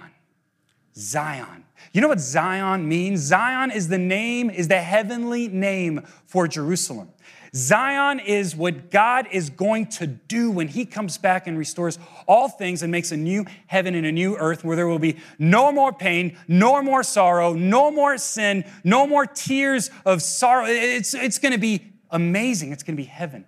Zion. 0.95 1.63
You 1.93 2.01
know 2.01 2.09
what 2.09 2.19
Zion 2.19 2.87
means? 2.87 3.21
Zion 3.21 3.71
is 3.71 3.87
the 3.87 3.97
name, 3.97 4.49
is 4.49 4.67
the 4.67 4.81
heavenly 4.81 5.47
name 5.47 6.01
for 6.25 6.47
Jerusalem. 6.47 7.09
Zion 7.53 8.19
is 8.19 8.55
what 8.55 8.91
God 8.91 9.27
is 9.31 9.49
going 9.49 9.87
to 9.87 10.07
do 10.07 10.51
when 10.51 10.67
He 10.67 10.85
comes 10.85 11.17
back 11.17 11.47
and 11.47 11.57
restores 11.57 11.99
all 12.27 12.49
things 12.49 12.83
and 12.83 12.91
makes 12.91 13.11
a 13.11 13.17
new 13.17 13.45
heaven 13.67 13.95
and 13.95 14.05
a 14.05 14.11
new 14.11 14.35
earth 14.37 14.63
where 14.63 14.75
there 14.75 14.87
will 14.87 14.99
be 14.99 15.17
no 15.39 15.71
more 15.71 15.93
pain, 15.93 16.37
no 16.47 16.81
more 16.81 17.03
sorrow, 17.03 17.53
no 17.53 17.91
more 17.91 18.17
sin, 18.17 18.65
no 18.83 19.07
more 19.07 19.25
tears 19.25 19.89
of 20.05 20.21
sorrow. 20.21 20.65
It's, 20.67 21.13
it's 21.13 21.39
going 21.39 21.53
to 21.53 21.59
be 21.59 21.93
amazing. 22.11 22.71
It's 22.71 22.83
going 22.83 22.95
to 22.95 23.01
be 23.01 23.07
heaven 23.07 23.45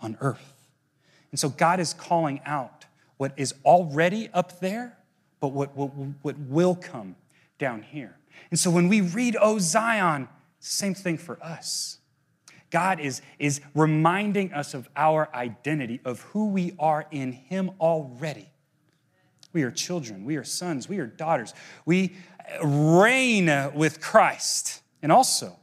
on 0.00 0.16
earth. 0.20 0.54
And 1.30 1.40
so 1.40 1.48
God 1.48 1.80
is 1.80 1.92
calling 1.92 2.40
out 2.44 2.84
what 3.16 3.32
is 3.36 3.54
already 3.64 4.28
up 4.32 4.60
there, 4.60 4.96
but 5.40 5.48
what, 5.48 5.76
what, 5.76 5.90
what 6.22 6.38
will 6.38 6.74
come 6.74 7.16
down 7.58 7.82
here. 7.82 8.16
And 8.50 8.58
so 8.58 8.70
when 8.70 8.88
we 8.88 9.00
read, 9.00 9.36
Oh 9.40 9.58
Zion, 9.58 10.28
same 10.60 10.94
thing 10.94 11.18
for 11.18 11.42
us. 11.42 11.98
God 12.70 13.00
is, 13.00 13.22
is 13.38 13.60
reminding 13.74 14.52
us 14.52 14.74
of 14.74 14.88
our 14.96 15.28
identity, 15.34 16.00
of 16.04 16.20
who 16.22 16.48
we 16.48 16.74
are 16.78 17.06
in 17.10 17.32
Him 17.32 17.70
already. 17.80 18.50
We 19.52 19.62
are 19.62 19.70
children, 19.70 20.24
we 20.24 20.36
are 20.36 20.44
sons, 20.44 20.88
we 20.88 20.98
are 20.98 21.06
daughters. 21.06 21.54
We 21.86 22.16
reign 22.62 23.72
with 23.74 24.00
Christ. 24.00 24.82
And 25.00 25.10
also, 25.10 25.56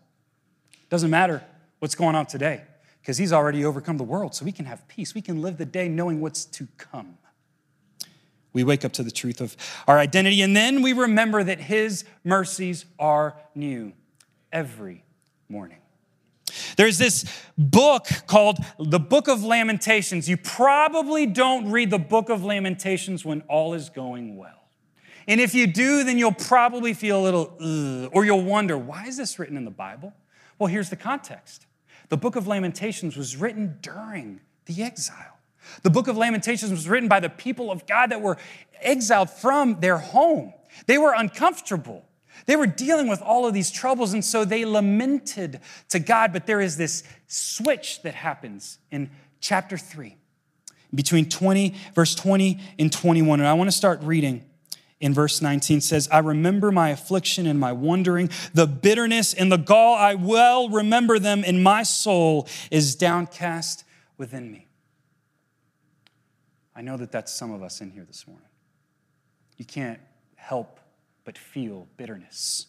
it 0.74 0.90
doesn't 0.90 1.12
matter 1.12 1.44
what's 1.80 1.96
going 1.96 2.16
on 2.16 2.26
today, 2.26 2.64
because 3.02 3.18
He's 3.18 3.34
already 3.34 3.66
overcome 3.66 3.98
the 3.98 4.04
world, 4.04 4.34
so 4.34 4.46
we 4.46 4.52
can 4.52 4.66
have 4.66 4.88
peace. 4.88 5.14
We 5.14 5.22
can 5.22 5.42
live 5.42 5.58
the 5.58 5.66
day 5.66 5.90
knowing 5.90 6.22
what's 6.22 6.46
to 6.46 6.68
come. 6.78 7.18
We 8.54 8.64
wake 8.64 8.86
up 8.86 8.94
to 8.94 9.04
the 9.04 9.12
truth 9.12 9.42
of 9.42 9.58
our 9.88 10.00
identity, 10.00 10.42
and 10.42 10.56
then 10.56 10.82
we 10.82 10.94
remember 10.94 11.44
that 11.44 11.60
His 11.60 12.06
mercies 12.24 12.86
are 12.98 13.36
new 13.54 13.94
every 14.52 15.04
morning. 15.50 15.80
There's 16.78 16.98
this 16.98 17.26
book 17.58 18.08
called 18.28 18.58
the 18.80 19.00
Book 19.00 19.28
of 19.28 19.44
Lamentations. 19.44 20.30
You 20.30 20.38
probably 20.38 21.26
don't 21.26 21.72
read 21.72 21.90
the 21.90 22.00
Book 22.00 22.30
of 22.30 22.44
Lamentations 22.44 23.26
when 23.26 23.42
all 23.42 23.74
is 23.74 23.90
going 23.90 24.38
well. 24.38 24.64
And 25.28 25.40
if 25.40 25.56
you 25.56 25.68
do, 25.68 26.04
then 26.04 26.18
you'll 26.18 26.34
probably 26.34 26.94
feel 26.94 27.22
a 27.22 27.24
little, 27.24 27.54
Ugh, 27.62 28.10
or 28.14 28.26
you'll 28.26 28.44
wonder, 28.44 28.78
why 28.78 29.06
is 29.06 29.18
this 29.18 29.40
written 29.40 29.56
in 29.56 29.66
the 29.66 29.72
Bible? 29.72 30.14
Well, 30.60 30.68
here's 30.68 30.90
the 30.90 30.96
context 30.96 31.66
the 32.10 32.18
book 32.18 32.36
of 32.36 32.48
Lamentations 32.48 33.18
was 33.18 33.36
written 33.36 33.78
during 33.82 34.42
the 34.66 34.84
exile. 34.84 35.38
The 35.82 35.90
book 35.90 36.08
of 36.08 36.18
Lamentations 36.18 36.72
was 36.72 36.88
written 36.88 37.08
by 37.08 37.20
the 37.20 37.30
people 37.30 37.72
of 37.72 37.88
God 37.88 38.12
that 38.12 38.22
were 38.22 38.38
exiled 38.82 39.30
from 39.30 39.80
their 39.80 39.98
home. 39.98 40.54
They 40.88 40.98
were 40.98 41.14
uncomfortable. 41.14 42.06
They 42.46 42.56
were 42.56 42.68
dealing 42.68 43.08
with 43.08 43.22
all 43.22 43.48
of 43.48 43.54
these 43.54 43.72
troubles, 43.72 44.14
and 44.14 44.24
so 44.24 44.46
they 44.46 44.66
lamented 44.66 45.60
to 45.90 46.00
God. 46.00 46.34
But 46.34 46.46
there 46.46 46.62
is 46.62 46.78
this 46.78 47.04
switch 47.28 48.02
that 48.04 48.16
happens 48.16 48.80
in 48.92 49.10
chapter 49.40 49.78
3, 49.78 50.16
between 50.94 51.30
20, 51.30 51.76
verse 51.96 52.16
20 52.16 52.60
and 52.80 52.92
21. 52.92 53.40
And 53.40 53.48
I 53.48 53.54
want 53.54 53.70
to 53.70 53.76
start 53.76 54.02
reading 54.04 54.44
in 55.04 55.14
verse 55.14 55.42
19 55.42 55.82
says, 55.82 56.08
I 56.14 56.20
remember 56.20 56.72
my 56.72 56.90
affliction 56.90 57.46
and 57.46 57.60
my 57.60 57.74
wandering, 57.74 58.30
the 58.54 58.66
bitterness 58.66 59.34
and 59.34 59.52
the 59.52 59.58
gall, 59.58 59.96
I 59.96 60.16
well 60.16 60.70
remember 60.70 61.20
them, 61.20 61.44
and 61.46 61.62
my 61.62 61.84
soul 61.84 62.48
is 62.72 62.96
downcast 62.96 63.84
within 64.18 64.50
me. 64.50 64.68
I 66.74 66.82
know 66.82 66.96
that 66.96 67.12
that's 67.12 67.34
some 67.34 67.52
of 67.52 67.62
us 67.62 67.82
in 67.82 67.92
here 67.92 68.06
this 68.06 68.26
morning. 68.26 68.48
You 69.58 69.66
can't 69.66 70.00
help 70.36 70.80
but 71.24 71.38
feel 71.38 71.88
bitterness. 71.98 72.68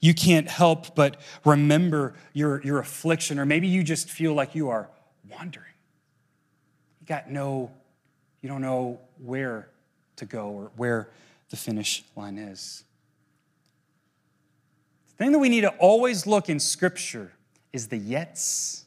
You 0.00 0.14
can't 0.14 0.48
help 0.48 0.94
but 0.94 1.20
remember 1.44 2.14
your, 2.32 2.62
your 2.62 2.78
affliction, 2.78 3.38
or 3.38 3.46
maybe 3.46 3.66
you 3.66 3.82
just 3.82 4.08
feel 4.08 4.34
like 4.34 4.54
you 4.54 4.68
are 4.68 4.88
wandering. 5.28 5.66
You 7.00 7.06
got 7.06 7.30
no, 7.30 7.72
you 8.40 8.48
don't 8.48 8.62
know 8.62 9.00
where 9.18 9.68
to 10.16 10.24
go 10.24 10.48
or 10.48 10.70
where 10.76 11.08
the 11.50 11.56
finish 11.56 12.04
line 12.14 12.38
is. 12.38 12.84
The 15.08 15.24
thing 15.24 15.32
that 15.32 15.38
we 15.38 15.48
need 15.48 15.62
to 15.62 15.70
always 15.70 16.26
look 16.26 16.48
in 16.48 16.60
Scripture 16.60 17.32
is 17.72 17.88
the 17.88 17.98
yets, 17.98 18.84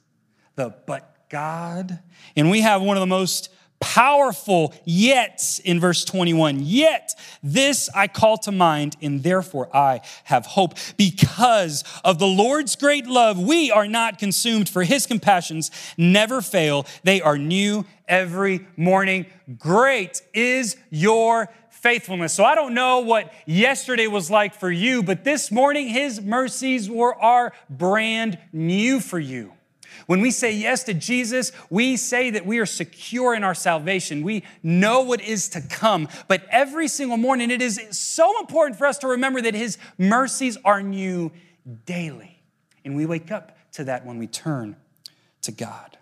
the 0.56 0.74
but 0.86 1.12
God. 1.30 2.00
And 2.36 2.50
we 2.52 2.62
have 2.62 2.82
one 2.82 2.98
of 2.98 3.02
the 3.02 3.08
most 3.08 3.50
powerful 3.82 4.74
yet 4.86 5.60
in 5.66 5.80
verse 5.80 6.06
21. 6.06 6.60
Yet 6.62 7.14
this 7.44 7.90
I 7.94 8.08
call 8.08 8.38
to 8.40 8.52
mind, 8.52 8.96
and 9.02 9.24
therefore 9.24 9.76
I 9.76 10.02
have 10.26 10.46
hope. 10.46 10.76
Because 10.96 11.84
of 12.06 12.20
the 12.20 12.28
Lord's 12.28 12.78
great 12.78 13.08
love, 13.08 13.38
we 13.38 13.70
are 13.72 13.88
not 13.88 14.20
consumed, 14.20 14.70
for 14.70 14.84
his 14.84 15.06
compassions 15.06 15.72
never 15.98 16.42
fail. 16.42 16.86
They 17.04 17.22
are 17.22 17.38
new 17.38 17.86
every 18.08 18.66
morning. 18.78 19.26
Great 19.58 20.22
is 20.34 20.78
your 20.90 21.50
faithfulness. 21.70 22.34
So 22.34 22.44
I 22.44 22.54
don't 22.54 22.76
know 22.76 23.00
what 23.00 23.34
yesterday 23.46 24.06
was 24.06 24.30
like 24.30 24.54
for 24.54 24.72
you, 24.72 25.02
but 25.02 25.24
this 25.24 25.52
morning 25.52 25.88
his 25.88 26.22
mercies 26.22 26.90
were 26.90 27.16
are 27.16 27.54
brand 27.70 28.38
new 28.54 29.00
for 29.00 29.20
you. 29.20 29.54
When 30.12 30.20
we 30.20 30.32
say 30.32 30.54
yes 30.54 30.84
to 30.84 30.94
Jesus, 30.94 31.54
we 31.70 31.96
say 31.96 32.32
that 32.32 32.46
we 32.46 32.60
are 32.60 32.66
secure 32.66 33.34
in 33.34 33.46
our 33.46 33.54
salvation. 33.56 34.24
We 34.24 34.44
know 34.62 35.04
what 35.04 35.22
is 35.22 35.48
to 35.48 35.62
come. 35.62 36.10
But 36.28 36.46
every 36.50 36.90
single 36.90 37.16
morning, 37.16 37.50
it 37.50 37.62
is 37.62 37.80
so 37.92 38.38
important 38.42 38.78
for 38.78 38.88
us 38.88 38.98
to 38.98 39.08
remember 39.08 39.42
that 39.42 39.54
His 39.54 39.78
mercies 39.98 40.58
are 40.66 40.84
new 40.84 41.32
daily. 41.86 42.44
And 42.84 42.98
we 42.98 43.06
wake 43.06 43.32
up 43.32 43.58
to 43.72 43.86
that 43.86 44.06
when 44.06 44.18
we 44.18 44.28
turn 44.28 44.76
to 45.44 45.54
God. 45.54 45.98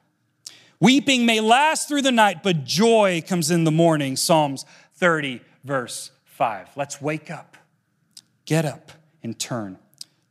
Weeping 0.80 1.28
may 1.28 1.39
last 1.39 1.88
through 1.88 2.01
the 2.01 2.12
night, 2.12 2.42
but 2.42 2.63
joy 2.66 3.22
comes 3.28 3.51
in 3.51 3.63
the 3.63 3.72
morning. 3.72 4.16
Psalms 4.16 4.66
30, 4.96 5.39
verse 5.63 6.10
5. 6.25 6.70
Let's 6.75 7.00
wake 7.00 7.30
up, 7.30 7.58
get 8.48 8.66
up, 8.66 8.92
and 9.22 9.38
turn 9.38 9.78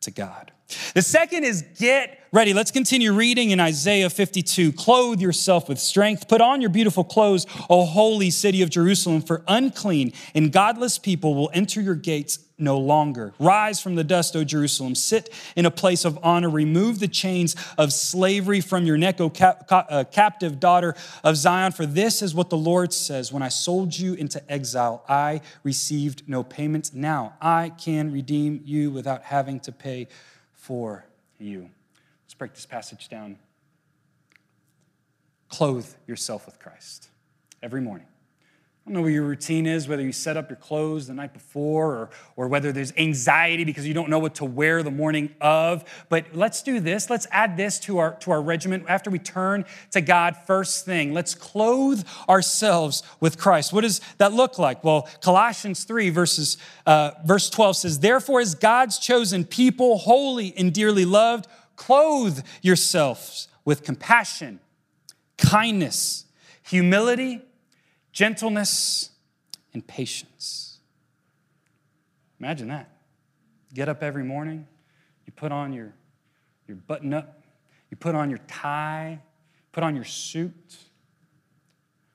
to 0.01 0.11
God. 0.11 0.51
The 0.95 1.03
second 1.03 1.45
is 1.45 1.63
get 1.79 2.19
ready. 2.31 2.53
Let's 2.53 2.71
continue 2.71 3.13
reading 3.13 3.51
in 3.51 3.61
Isaiah 3.61 4.11
52. 4.11 4.73
Clothe 4.73 5.21
yourself 5.21 5.69
with 5.69 5.79
strength. 5.79 6.29
Put 6.29 6.43
on 6.43 6.61
your 6.61 6.69
beautiful 6.71 7.05
clothes, 7.05 7.47
O 7.71 7.87
holy 7.87 8.31
city 8.31 8.61
of 8.61 8.69
Jerusalem, 8.69 9.23
for 9.23 9.43
unclean 9.49 10.13
and 10.35 10.53
godless 10.53 10.99
people 10.99 11.35
will 11.35 11.51
enter 11.55 11.81
your 11.81 11.95
gates 11.95 12.41
no 12.59 12.77
longer. 12.77 13.33
Rise 13.39 13.81
from 13.81 13.95
the 13.95 14.05
dust, 14.05 14.35
O 14.35 14.45
Jerusalem. 14.45 14.95
Sit 14.95 15.31
in 15.57 15.65
a 15.65 15.71
place 15.71 16.05
of 16.05 16.19
honor. 16.23 16.51
Remove 16.51 16.99
the 16.99 17.09
chains 17.09 17.55
of 17.79 17.93
slavery 17.93 18.61
from 18.61 18.85
your 18.85 18.99
neck, 18.99 19.21
O 19.21 19.31
cap- 19.31 19.67
uh, 19.71 20.05
captive 20.11 20.59
daughter 20.59 20.95
of 21.23 21.37
Zion. 21.37 21.73
For 21.73 21.87
this 21.87 22.21
is 22.21 22.35
what 22.35 22.51
the 22.51 22.57
Lord 22.59 22.93
says 22.93 23.33
When 23.33 23.43
I 23.43 23.49
sold 23.49 23.97
you 23.97 24.15
into 24.15 24.43
exile, 24.53 25.05
I 25.09 25.41
received 25.63 26.29
no 26.29 26.43
payment. 26.43 26.93
Now 26.93 27.35
I 27.41 27.71
can 27.71 28.13
redeem 28.13 28.61
you 28.65 28.91
without 28.91 29.23
having 29.23 29.61
to 29.61 29.73
pay 29.73 30.09
for 30.69 31.03
you. 31.39 31.71
Let's 32.27 32.35
break 32.35 32.53
this 32.53 32.67
passage 32.67 33.09
down. 33.09 33.39
Clothe 35.49 35.89
yourself 36.07 36.45
with 36.45 36.59
Christ 36.59 37.09
every 37.63 37.81
morning. 37.81 38.07
Don't 38.89 38.95
know 38.95 39.03
what 39.03 39.13
your 39.13 39.25
routine 39.25 39.67
is, 39.67 39.87
whether 39.87 40.03
you 40.03 40.13
set 40.13 40.39
up 40.39 40.49
your 40.49 40.57
clothes 40.57 41.09
the 41.09 41.13
night 41.13 41.35
before 41.35 41.93
or, 41.93 42.11
or 42.37 42.49
whether 42.49 42.73
there's 42.73 42.91
anxiety 42.97 43.63
because 43.63 43.87
you 43.87 43.93
don't 43.93 44.09
know 44.09 44.19
what 44.19 44.37
to 44.37 44.47
wear 44.47 44.83
the 44.83 44.91
morning 44.91 45.35
of. 45.43 45.85
But 46.09 46.29
let's 46.33 46.63
do 46.63 46.81
this. 46.81 47.11
Let's 47.11 47.27
add 47.31 47.59
this 47.59 47.79
to 47.81 47.99
our, 47.99 48.15
to 48.21 48.31
our 48.31 48.41
regiment 48.41 48.87
after 48.89 49.11
we 49.11 49.19
turn 49.19 49.67
to 49.91 50.01
God 50.01 50.39
first 50.47 50.87
thing. 50.87 51.13
Let's 51.13 51.35
clothe 51.35 52.03
ourselves 52.31 53.03
with 53.21 53.37
Christ. 53.37 53.75
What 53.75 53.83
does 53.83 54.01
that 54.17 54.33
look 54.33 54.59
like? 54.59 54.83
Well, 54.83 55.07
Colossians 55.21 55.85
3, 55.85 56.09
verses, 56.09 56.57
uh, 56.87 57.11
verse 57.27 57.51
12 57.51 57.77
says, 57.77 57.99
Therefore, 58.01 58.41
as 58.41 58.55
God's 58.55 58.99
chosen 58.99 59.45
people, 59.45 59.99
holy 59.99 60.55
and 60.57 60.73
dearly 60.73 61.05
loved, 61.05 61.47
clothe 61.77 62.41
yourselves 62.63 63.49
with 63.67 63.83
compassion, 63.83 64.61
kindness, 65.37 66.25
humility, 66.63 67.43
gentleness, 68.19 69.11
and 69.73 69.87
patience. 69.87 70.81
Imagine 72.41 72.67
that. 72.67 72.91
Get 73.73 73.89
up 73.89 74.03
every 74.03 74.25
morning, 74.25 74.67
you 75.25 75.33
put 75.33 75.53
on 75.53 75.73
your, 75.73 75.93
your 76.67 76.79
button 76.79 77.15
up, 77.15 77.45
you 77.93 77.97
put 77.97 78.17
on 78.17 78.29
your 78.29 78.41
tie, 78.49 79.21
put 79.71 79.85
on 79.85 79.95
your 79.95 80.05
suit. 80.05 80.79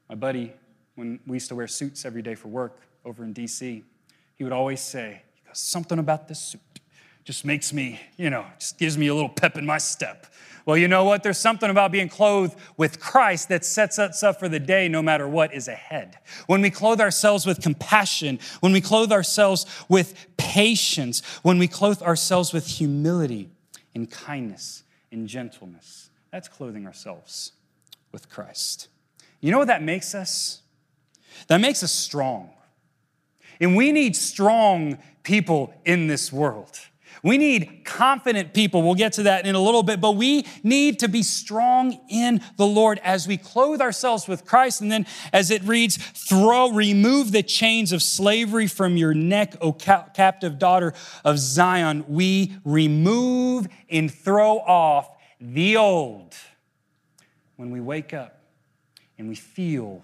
My 0.10 0.16
buddy, 0.16 0.52
when 0.96 1.22
we 1.26 1.38
used 1.38 1.48
to 1.48 1.56
wear 1.56 1.68
suits 1.68 2.04
every 2.04 2.22
day 2.22 2.36
for 2.36 2.50
work 2.50 2.82
over 3.06 3.24
in 3.24 3.34
DC, 3.34 3.82
he 4.36 4.44
would 4.44 4.52
always 4.52 4.82
say, 4.82 5.22
Something 5.54 6.00
about 6.00 6.28
this 6.28 6.40
suit 6.42 6.62
just 7.24 7.46
makes 7.46 7.72
me, 7.72 8.00
you 8.18 8.30
know, 8.30 8.46
just 8.60 8.78
gives 8.78 8.98
me 8.98 9.08
a 9.08 9.14
little 9.14 9.30
pep 9.30 9.58
in 9.58 9.66
my 9.66 9.78
step. 9.78 10.28
Well, 10.66 10.78
you 10.78 10.88
know 10.88 11.04
what? 11.04 11.24
There's 11.24 11.38
something 11.38 11.70
about 11.70 11.92
being 11.92 12.08
clothed 12.08 12.56
with 12.78 13.00
Christ 13.00 13.50
that 13.50 13.66
sets 13.66 14.00
us 14.00 14.24
up 14.24 14.40
for 14.40 14.48
the 14.48 14.60
day 14.60 14.88
no 14.88 15.02
matter 15.02 15.28
what 15.28 15.54
is 15.54 15.68
ahead. 15.68 16.18
When 16.48 16.62
we 16.62 16.70
clothe 16.70 17.02
ourselves 17.02 17.46
with 17.46 17.62
compassion, 17.62 18.40
when 18.62 18.72
we 18.72 18.80
clothe 18.80 19.12
ourselves 19.12 19.66
with 19.90 20.28
patience, 20.38 21.22
when 21.42 21.60
we 21.60 21.68
clothe 21.68 22.02
ourselves 22.02 22.54
with 22.54 22.66
humility 22.66 23.50
and 23.94 24.10
kindness 24.10 24.84
and 25.12 25.28
gentleness, 25.28 26.10
that's 26.32 26.48
clothing 26.48 26.88
ourselves 26.88 27.52
with 28.14 28.30
Christ. 28.30 28.88
You 29.42 29.52
know 29.52 29.58
what 29.58 29.68
that 29.68 29.84
makes 29.84 30.16
us? 30.16 30.62
That 31.48 31.60
makes 31.60 31.84
us 31.84 31.92
strong. 31.92 32.52
And 33.60 33.76
we 33.76 33.92
need 33.92 34.16
strong 34.16 34.98
people 35.24 35.74
in 35.84 36.08
this 36.08 36.32
world. 36.32 36.80
We 37.24 37.38
need 37.38 37.86
confident 37.86 38.54
people. 38.54 38.84
We'll 38.84 38.96
get 38.96 39.14
to 39.14 39.24
that 39.24 39.48
in 39.48 39.56
a 39.56 39.60
little 39.60 39.82
bit, 39.82 40.02
but 40.02 40.18
we 40.18 40.46
need 40.62 41.00
to 41.00 41.08
be 41.08 41.24
strong 41.24 41.98
in 42.10 42.42
the 42.58 42.68
Lord 42.68 43.00
as 43.02 43.30
we 43.30 43.38
clothe 43.38 43.80
ourselves 43.80 44.28
with 44.28 44.44
Christ. 44.44 44.82
And 44.82 44.92
then, 44.92 45.06
as 45.32 45.50
it 45.50 45.64
reads, 45.64 45.96
throw, 45.96 46.72
remove 46.72 47.32
the 47.32 47.42
chains 47.42 47.94
of 47.94 48.04
slavery 48.04 48.68
from 48.68 48.98
your 48.98 49.14
neck, 49.14 49.56
O 49.62 49.72
captive 49.72 50.60
daughter 50.60 50.94
of 51.24 51.40
Zion. 51.40 52.04
We 52.10 52.58
remove 52.66 53.70
and 53.90 54.14
throw 54.14 54.60
off 54.60 55.10
the 55.40 55.78
old. 55.78 56.36
When 57.56 57.72
we 57.72 57.80
wake 57.80 58.14
up 58.14 58.38
and 59.18 59.30
we 59.30 59.36
feel, 59.36 60.04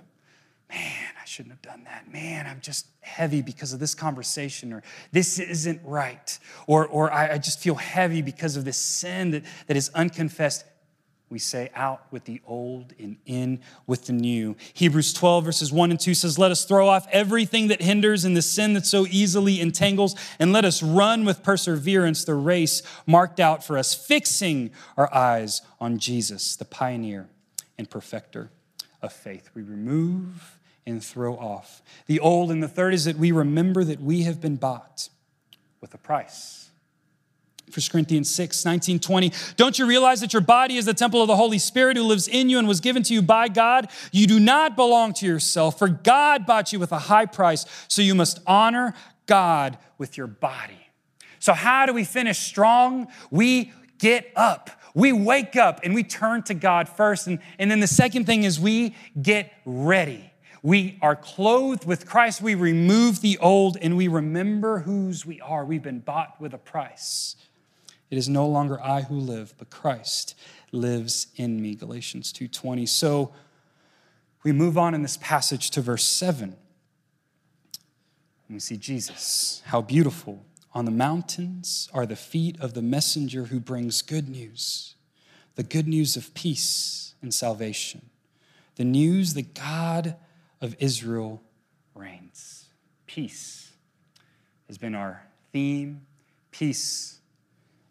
man, 0.69 0.93
shouldn't 1.29 1.53
have 1.53 1.61
done 1.61 1.83
that. 1.83 2.11
Man, 2.11 2.47
I'm 2.47 2.59
just 2.59 2.87
heavy 3.01 3.43
because 3.43 3.71
of 3.71 3.79
this 3.79 3.93
conversation, 3.93 4.73
or 4.73 4.81
this 5.11 5.37
isn't 5.37 5.79
right, 5.85 6.39
or, 6.65 6.87
or 6.87 7.13
I, 7.13 7.33
I 7.33 7.37
just 7.37 7.59
feel 7.59 7.75
heavy 7.75 8.23
because 8.23 8.57
of 8.57 8.65
this 8.65 8.77
sin 8.77 9.31
that, 9.31 9.43
that 9.67 9.77
is 9.77 9.89
unconfessed. 9.93 10.65
We 11.29 11.37
say, 11.37 11.69
out 11.75 12.11
with 12.11 12.25
the 12.25 12.41
old 12.47 12.95
and 12.97 13.17
in 13.27 13.61
with 13.85 14.07
the 14.07 14.13
new. 14.13 14.55
Hebrews 14.73 15.13
12, 15.13 15.45
verses 15.45 15.71
1 15.71 15.91
and 15.91 15.99
2 15.99 16.15
says, 16.15 16.39
Let 16.39 16.49
us 16.49 16.65
throw 16.65 16.89
off 16.89 17.07
everything 17.11 17.67
that 17.67 17.83
hinders 17.83 18.25
and 18.25 18.35
the 18.35 18.41
sin 18.41 18.73
that 18.73 18.87
so 18.87 19.05
easily 19.05 19.61
entangles, 19.61 20.15
and 20.39 20.51
let 20.51 20.65
us 20.65 20.81
run 20.81 21.25
with 21.25 21.43
perseverance 21.43 22.25
the 22.25 22.33
race 22.33 22.81
marked 23.05 23.39
out 23.39 23.63
for 23.63 23.77
us, 23.77 23.93
fixing 23.93 24.71
our 24.97 25.13
eyes 25.13 25.61
on 25.79 25.99
Jesus, 25.99 26.55
the 26.55 26.65
pioneer 26.65 27.29
and 27.77 27.87
perfecter 27.87 28.49
of 29.03 29.13
faith. 29.13 29.51
We 29.53 29.61
remove 29.61 30.55
and 30.89 31.03
throw 31.03 31.35
off. 31.35 31.81
The 32.07 32.19
old 32.19 32.51
and 32.51 32.61
the 32.61 32.67
third 32.67 32.93
is 32.93 33.05
that 33.05 33.17
we 33.17 33.31
remember 33.31 33.83
that 33.83 34.01
we 34.01 34.23
have 34.23 34.41
been 34.41 34.55
bought 34.55 35.09
with 35.81 35.93
a 35.93 35.97
price. 35.97 36.69
1 37.73 37.83
Corinthians 37.91 38.29
6, 38.33 38.65
19, 38.65 38.99
20. 38.99 39.31
Don't 39.55 39.77
you 39.77 39.85
realize 39.85 40.21
that 40.21 40.33
your 40.33 40.41
body 40.41 40.77
is 40.77 40.85
the 40.85 40.93
temple 40.93 41.21
of 41.21 41.27
the 41.27 41.35
Holy 41.35 41.59
Spirit 41.59 41.97
who 41.97 42.03
lives 42.03 42.27
in 42.27 42.49
you 42.49 42.57
and 42.57 42.67
was 42.67 42.79
given 42.79 43.03
to 43.03 43.13
you 43.13 43.21
by 43.21 43.47
God? 43.47 43.89
You 44.11 44.25
do 44.25 44.39
not 44.39 44.75
belong 44.75 45.13
to 45.13 45.25
yourself, 45.25 45.77
for 45.77 45.87
God 45.87 46.45
bought 46.45 46.73
you 46.73 46.79
with 46.79 46.91
a 46.91 46.99
high 46.99 47.27
price, 47.27 47.65
so 47.87 48.01
you 48.01 48.15
must 48.15 48.39
honor 48.47 48.95
God 49.27 49.77
with 49.99 50.17
your 50.17 50.27
body. 50.27 50.87
So, 51.37 51.53
how 51.53 51.85
do 51.85 51.93
we 51.93 52.03
finish 52.03 52.39
strong? 52.39 53.07
We 53.29 53.71
get 53.99 54.31
up. 54.35 54.71
We 54.95 55.13
wake 55.13 55.55
up 55.55 55.81
and 55.83 55.93
we 55.93 56.03
turn 56.03 56.43
to 56.43 56.53
God 56.53 56.89
first. 56.89 57.27
And, 57.27 57.39
and 57.59 57.69
then 57.69 57.79
the 57.79 57.87
second 57.87 58.25
thing 58.25 58.43
is 58.43 58.59
we 58.59 58.95
get 59.21 59.53
ready. 59.65 60.28
We 60.61 60.97
are 61.01 61.15
clothed 61.15 61.85
with 61.85 62.05
Christ. 62.05 62.41
We 62.41 62.55
remove 62.55 63.21
the 63.21 63.37
old 63.37 63.77
and 63.81 63.95
we 63.95 64.07
remember 64.07 64.79
whose 64.79 65.25
we 65.25 65.39
are. 65.41 65.63
We've 65.63 65.81
been 65.81 65.99
bought 65.99 66.39
with 66.39 66.53
a 66.53 66.57
price. 66.57 67.35
It 68.09 68.17
is 68.17 68.27
no 68.27 68.47
longer 68.47 68.81
I 68.81 69.03
who 69.03 69.15
live, 69.15 69.53
but 69.57 69.69
Christ 69.69 70.35
lives 70.71 71.27
in 71.35 71.61
me. 71.61 71.75
Galatians 71.75 72.33
2:20. 72.33 72.85
So 72.85 73.33
we 74.43 74.51
move 74.51 74.77
on 74.77 74.93
in 74.93 75.01
this 75.01 75.17
passage 75.17 75.69
to 75.71 75.81
verse 75.81 76.03
7. 76.03 76.55
And 78.47 78.55
we 78.55 78.59
see 78.59 78.77
Jesus. 78.77 79.61
How 79.65 79.81
beautiful. 79.81 80.45
On 80.73 80.85
the 80.85 80.91
mountains 80.91 81.89
are 81.93 82.05
the 82.05 82.15
feet 82.15 82.59
of 82.59 82.73
the 82.73 82.81
messenger 82.81 83.45
who 83.45 83.59
brings 83.59 84.01
good 84.01 84.27
news, 84.27 84.95
the 85.55 85.63
good 85.63 85.87
news 85.87 86.15
of 86.15 86.33
peace 86.33 87.15
and 87.21 87.33
salvation, 87.33 88.09
the 88.75 88.83
news 88.83 89.33
that 89.33 89.53
God 89.53 90.15
of 90.61 90.75
Israel 90.79 91.41
reigns. 91.95 92.65
Peace 93.05 93.71
has 94.67 94.77
been 94.77 94.95
our 94.95 95.23
theme. 95.51 96.05
Peace 96.51 97.19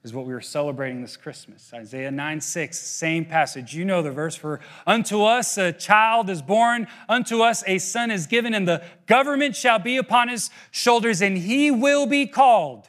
is 0.04 0.14
what 0.14 0.26
we 0.26 0.32
were 0.32 0.40
celebrating 0.40 1.02
this 1.02 1.16
Christmas. 1.16 1.72
Isaiah 1.74 2.10
9 2.10 2.40
6, 2.40 2.78
same 2.78 3.24
passage. 3.24 3.74
You 3.74 3.84
know 3.84 4.02
the 4.02 4.10
verse 4.10 4.36
for 4.36 4.60
unto 4.86 5.22
us 5.22 5.58
a 5.58 5.72
child 5.72 6.30
is 6.30 6.40
born, 6.40 6.86
unto 7.08 7.42
us 7.42 7.64
a 7.66 7.78
son 7.78 8.10
is 8.10 8.26
given, 8.26 8.54
and 8.54 8.66
the 8.66 8.82
government 9.06 9.56
shall 9.56 9.78
be 9.78 9.96
upon 9.96 10.28
his 10.28 10.50
shoulders, 10.70 11.20
and 11.20 11.36
he 11.36 11.70
will 11.70 12.06
be 12.06 12.26
called 12.26 12.88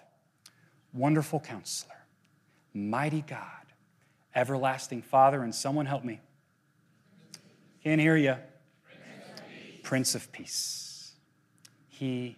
Wonderful 0.94 1.40
Counselor, 1.40 1.96
Mighty 2.74 3.22
God, 3.22 3.44
Everlasting 4.36 5.02
Father, 5.02 5.42
and 5.42 5.54
someone 5.54 5.88
help 5.88 6.04
me. 6.04 6.22
Can't 7.84 8.00
hear 8.00 8.18
you. 8.18 8.36
Prince 9.90 10.14
of 10.14 10.32
Peace. 10.32 11.14
He 11.88 12.38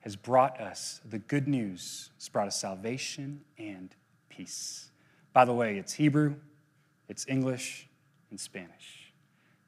has 0.00 0.16
brought 0.16 0.58
us 0.58 0.98
the 1.04 1.18
good 1.18 1.46
news. 1.46 2.08
It's 2.16 2.30
brought 2.30 2.46
us 2.46 2.58
salvation 2.58 3.42
and 3.58 3.94
peace. 4.30 4.90
By 5.34 5.44
the 5.44 5.52
way, 5.52 5.76
it's 5.76 5.92
Hebrew, 5.92 6.36
it's 7.06 7.26
English, 7.28 7.86
and 8.30 8.40
Spanish. 8.40 9.12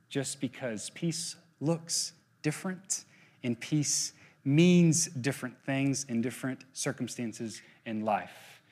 Just 0.08 0.40
because 0.40 0.88
peace 0.88 1.36
looks 1.60 2.14
different 2.40 3.04
and 3.44 3.60
peace 3.60 4.14
means 4.42 5.04
different 5.04 5.62
things 5.66 6.06
in 6.08 6.22
different 6.22 6.64
circumstances 6.72 7.60
in 7.84 8.06
life. 8.06 8.62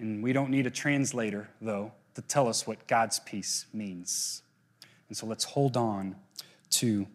And 0.00 0.20
we 0.20 0.32
don't 0.32 0.50
need 0.50 0.66
a 0.66 0.70
translator, 0.70 1.48
though, 1.60 1.92
to 2.16 2.22
tell 2.22 2.48
us 2.48 2.66
what 2.66 2.88
God's 2.88 3.20
peace 3.20 3.66
means. 3.72 4.42
And 5.06 5.16
so 5.16 5.26
let's 5.26 5.44
hold 5.44 5.76
on 5.76 6.16
to 6.80 7.06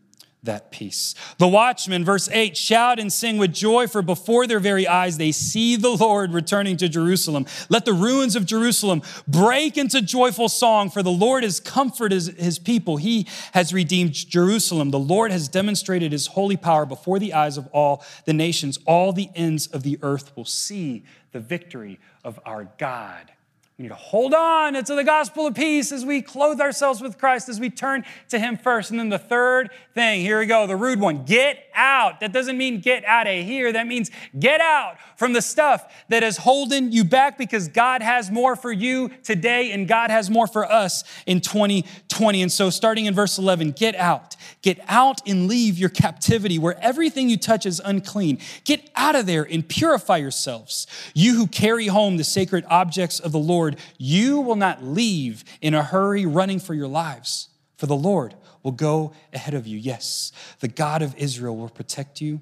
that 0.43 0.71
peace. 0.71 1.15
The 1.37 1.47
watchmen, 1.47 2.05
verse 2.05 2.29
8, 2.31 2.55
shout 2.55 2.97
and 2.97 3.11
sing 3.11 3.37
with 3.37 3.53
joy, 3.53 3.87
for 3.87 4.01
before 4.01 4.47
their 4.47 4.61
very 4.61 4.87
eyes 4.87 5.17
they 5.17 5.33
see 5.33 5.75
the 5.75 5.89
Lord 5.89 6.31
returning 6.33 6.77
to 6.77 6.87
Jerusalem. 6.87 7.45
Let 7.67 7.83
the 7.83 7.93
ruins 7.93 8.37
of 8.37 8.45
Jerusalem 8.45 9.01
break 9.27 9.77
into 9.77 10.01
joyful 10.01 10.47
song, 10.47 10.89
for 10.89 11.03
the 11.03 11.11
Lord 11.11 11.43
has 11.43 11.59
comforted 11.59 12.37
his 12.37 12.57
people. 12.57 12.95
He 12.97 13.27
has 13.53 13.73
redeemed 13.73 14.13
Jerusalem. 14.13 14.91
The 14.91 14.99
Lord 14.99 15.31
has 15.31 15.49
demonstrated 15.49 16.13
his 16.13 16.27
holy 16.27 16.57
power 16.57 16.85
before 16.85 17.19
the 17.19 17.33
eyes 17.33 17.57
of 17.57 17.67
all 17.73 18.03
the 18.23 18.33
nations. 18.33 18.79
All 18.85 19.11
the 19.11 19.29
ends 19.35 19.67
of 19.67 19.83
the 19.83 19.99
earth 20.01 20.35
will 20.37 20.45
see 20.45 21.03
the 21.33 21.41
victory 21.41 21.99
of 22.23 22.39
our 22.45 22.69
God. 22.77 23.31
We 23.79 23.83
need 23.83 23.89
to 23.89 23.95
hold 23.95 24.33
on 24.33 24.73
to 24.73 24.93
the 24.93 25.05
gospel 25.05 25.47
of 25.47 25.55
peace 25.55 25.93
as 25.93 26.03
we 26.03 26.21
clothe 26.21 26.59
ourselves 26.59 26.99
with 26.99 27.17
Christ, 27.17 27.47
as 27.47 27.61
we 27.61 27.69
turn 27.69 28.03
to 28.27 28.37
Him 28.37 28.57
first. 28.57 28.91
And 28.91 28.99
then 28.99 29.07
the 29.07 29.17
third 29.17 29.69
thing, 29.93 30.19
here 30.19 30.37
we 30.37 30.47
go, 30.47 30.67
the 30.67 30.75
rude 30.75 30.99
one 30.99 31.23
get 31.23 31.63
out. 31.73 32.19
That 32.19 32.33
doesn't 32.33 32.57
mean 32.57 32.81
get 32.81 33.05
out 33.05 33.25
of 33.25 33.45
here. 33.45 33.71
That 33.71 33.87
means 33.87 34.11
get 34.37 34.59
out 34.59 34.97
from 35.15 35.31
the 35.31 35.41
stuff 35.41 35.89
that 36.09 36.23
is 36.23 36.35
holding 36.35 36.91
you 36.91 37.05
back 37.05 37.37
because 37.37 37.69
God 37.69 38.01
has 38.01 38.29
more 38.29 38.57
for 38.57 38.71
you 38.71 39.11
today 39.23 39.71
and 39.71 39.87
God 39.87 40.11
has 40.11 40.29
more 40.29 40.45
for 40.45 40.69
us 40.69 41.05
in 41.25 41.39
2020. 41.39 42.41
And 42.41 42.51
so, 42.51 42.69
starting 42.69 43.05
in 43.05 43.13
verse 43.13 43.37
11, 43.37 43.71
get 43.71 43.95
out. 43.95 44.35
Get 44.61 44.79
out 44.89 45.21
and 45.25 45.47
leave 45.47 45.77
your 45.77 45.89
captivity 45.89 46.59
where 46.59 46.77
everything 46.81 47.29
you 47.29 47.37
touch 47.37 47.65
is 47.65 47.81
unclean. 47.85 48.39
Get 48.65 48.89
out 48.95 49.15
of 49.15 49.25
there 49.25 49.47
and 49.49 49.67
purify 49.67 50.17
yourselves. 50.17 50.85
You 51.13 51.35
who 51.35 51.47
carry 51.47 51.87
home 51.87 52.17
the 52.17 52.25
sacred 52.25 52.65
objects 52.69 53.21
of 53.21 53.31
the 53.31 53.39
Lord, 53.39 53.68
you 53.97 54.39
will 54.39 54.55
not 54.55 54.83
leave 54.83 55.43
in 55.61 55.73
a 55.73 55.83
hurry 55.83 56.25
running 56.25 56.59
for 56.59 56.73
your 56.73 56.87
lives, 56.87 57.49
for 57.77 57.85
the 57.85 57.95
Lord 57.95 58.35
will 58.63 58.71
go 58.71 59.13
ahead 59.33 59.53
of 59.53 59.67
you. 59.67 59.77
Yes, 59.77 60.31
the 60.59 60.67
God 60.67 61.01
of 61.01 61.15
Israel 61.17 61.55
will 61.55 61.69
protect 61.69 62.21
you 62.21 62.41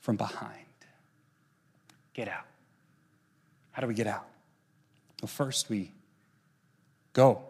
from 0.00 0.16
behind. 0.16 0.58
Get 2.14 2.28
out. 2.28 2.44
How 3.72 3.80
do 3.80 3.88
we 3.88 3.94
get 3.94 4.06
out? 4.06 4.26
Well, 5.20 5.28
first 5.28 5.70
we 5.70 5.92
go 7.12 7.42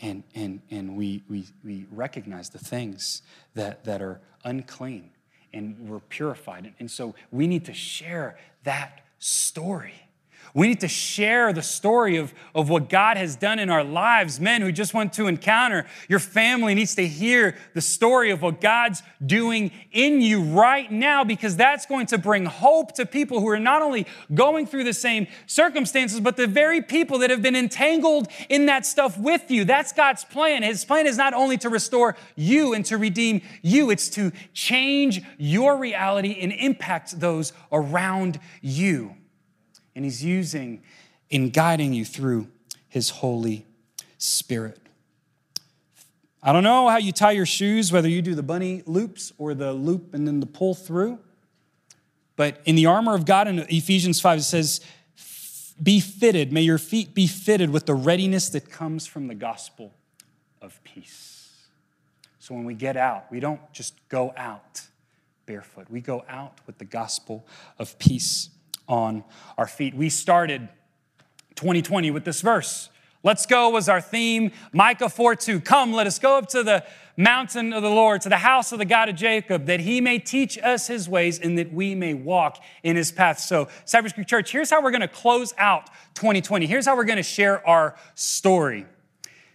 and, 0.00 0.22
and, 0.34 0.60
and 0.70 0.96
we, 0.96 1.22
we, 1.28 1.46
we 1.64 1.86
recognize 1.90 2.50
the 2.50 2.58
things 2.58 3.22
that, 3.54 3.84
that 3.84 4.00
are 4.00 4.20
unclean 4.44 5.10
and 5.52 5.88
we're 5.88 6.00
purified. 6.00 6.74
And 6.78 6.90
so 6.90 7.14
we 7.30 7.46
need 7.46 7.64
to 7.66 7.74
share 7.74 8.36
that 8.64 9.04
story. 9.18 9.94
We 10.56 10.68
need 10.68 10.80
to 10.80 10.88
share 10.88 11.52
the 11.52 11.62
story 11.62 12.16
of, 12.16 12.32
of 12.54 12.68
what 12.68 12.88
God 12.88 13.16
has 13.16 13.34
done 13.34 13.58
in 13.58 13.70
our 13.70 13.82
lives. 13.82 14.38
Men 14.38 14.62
who 14.62 14.70
just 14.70 14.94
want 14.94 15.12
to 15.14 15.26
encounter, 15.26 15.84
your 16.08 16.20
family 16.20 16.76
needs 16.76 16.94
to 16.94 17.08
hear 17.08 17.56
the 17.74 17.80
story 17.80 18.30
of 18.30 18.40
what 18.40 18.60
God's 18.60 19.02
doing 19.26 19.72
in 19.90 20.20
you 20.20 20.42
right 20.42 20.90
now 20.92 21.24
because 21.24 21.56
that's 21.56 21.86
going 21.86 22.06
to 22.06 22.18
bring 22.18 22.46
hope 22.46 22.94
to 22.94 23.04
people 23.04 23.40
who 23.40 23.48
are 23.48 23.58
not 23.58 23.82
only 23.82 24.06
going 24.32 24.64
through 24.68 24.84
the 24.84 24.92
same 24.92 25.26
circumstances, 25.46 26.20
but 26.20 26.36
the 26.36 26.46
very 26.46 26.80
people 26.80 27.18
that 27.18 27.30
have 27.30 27.42
been 27.42 27.56
entangled 27.56 28.28
in 28.48 28.66
that 28.66 28.86
stuff 28.86 29.18
with 29.18 29.50
you. 29.50 29.64
That's 29.64 29.92
God's 29.92 30.24
plan. 30.24 30.62
His 30.62 30.84
plan 30.84 31.08
is 31.08 31.16
not 31.16 31.34
only 31.34 31.58
to 31.58 31.68
restore 31.68 32.14
you 32.36 32.74
and 32.74 32.84
to 32.86 32.96
redeem 32.96 33.42
you, 33.62 33.90
it's 33.90 34.08
to 34.10 34.30
change 34.52 35.20
your 35.36 35.76
reality 35.76 36.38
and 36.40 36.52
impact 36.52 37.18
those 37.18 37.52
around 37.72 38.38
you 38.62 39.16
and 39.94 40.04
He's 40.04 40.24
using 40.24 40.82
in 41.30 41.50
guiding 41.50 41.92
you 41.92 42.04
through 42.04 42.48
His 42.88 43.10
Holy 43.10 43.66
Spirit. 44.18 44.80
I 46.42 46.52
don't 46.52 46.62
know 46.62 46.88
how 46.88 46.98
you 46.98 47.10
tie 47.10 47.32
your 47.32 47.46
shoes, 47.46 47.90
whether 47.90 48.08
you 48.08 48.20
do 48.20 48.34
the 48.34 48.42
bunny 48.42 48.82
loops 48.84 49.32
or 49.38 49.54
the 49.54 49.72
loop 49.72 50.12
and 50.12 50.26
then 50.26 50.40
the 50.40 50.46
pull 50.46 50.74
through. 50.74 51.18
But 52.36 52.60
in 52.66 52.74
the 52.74 52.86
armor 52.86 53.14
of 53.14 53.24
God 53.24 53.48
in 53.48 53.60
Ephesians 53.60 54.20
5, 54.20 54.40
it 54.40 54.42
says, 54.42 54.80
Be 55.82 56.00
fitted, 56.00 56.52
may 56.52 56.60
your 56.60 56.78
feet 56.78 57.14
be 57.14 57.26
fitted 57.26 57.70
with 57.70 57.86
the 57.86 57.94
readiness 57.94 58.50
that 58.50 58.70
comes 58.70 59.06
from 59.06 59.28
the 59.28 59.34
gospel 59.34 59.94
of 60.60 60.82
peace. 60.84 61.50
So 62.40 62.54
when 62.54 62.64
we 62.64 62.74
get 62.74 62.98
out, 62.98 63.30
we 63.30 63.40
don't 63.40 63.60
just 63.72 63.94
go 64.10 64.34
out 64.36 64.82
barefoot, 65.46 65.86
we 65.90 66.00
go 66.00 66.24
out 66.28 66.58
with 66.66 66.78
the 66.78 66.84
gospel 66.84 67.46
of 67.78 67.98
peace 67.98 68.50
on 68.88 69.24
our 69.58 69.66
feet. 69.66 69.94
We 69.94 70.08
started 70.08 70.68
2020 71.56 72.10
with 72.10 72.24
this 72.24 72.40
verse. 72.40 72.90
Let's 73.22 73.46
go 73.46 73.70
was 73.70 73.88
our 73.88 74.02
theme. 74.02 74.52
Micah 74.72 75.08
4 75.08 75.34
2. 75.34 75.60
Come, 75.60 75.92
let 75.92 76.06
us 76.06 76.18
go 76.18 76.36
up 76.36 76.48
to 76.48 76.62
the 76.62 76.84
mountain 77.16 77.72
of 77.72 77.82
the 77.82 77.88
Lord, 77.88 78.20
to 78.22 78.28
the 78.28 78.36
house 78.36 78.70
of 78.72 78.78
the 78.78 78.84
God 78.84 79.08
of 79.08 79.16
Jacob, 79.16 79.66
that 79.66 79.80
he 79.80 80.00
may 80.00 80.18
teach 80.18 80.58
us 80.58 80.86
his 80.88 81.08
ways 81.08 81.38
and 81.38 81.56
that 81.56 81.72
we 81.72 81.94
may 81.94 82.12
walk 82.12 82.62
in 82.82 82.96
his 82.96 83.12
paths. 83.12 83.44
So, 83.46 83.68
Cypress 83.86 84.12
Creek 84.12 84.26
Church, 84.26 84.52
here's 84.52 84.68
how 84.68 84.82
we're 84.82 84.90
going 84.90 85.00
to 85.00 85.08
close 85.08 85.54
out 85.56 85.86
2020. 86.14 86.66
Here's 86.66 86.84
how 86.84 86.96
we're 86.96 87.04
going 87.04 87.16
to 87.16 87.22
share 87.22 87.66
our 87.66 87.96
story. 88.14 88.84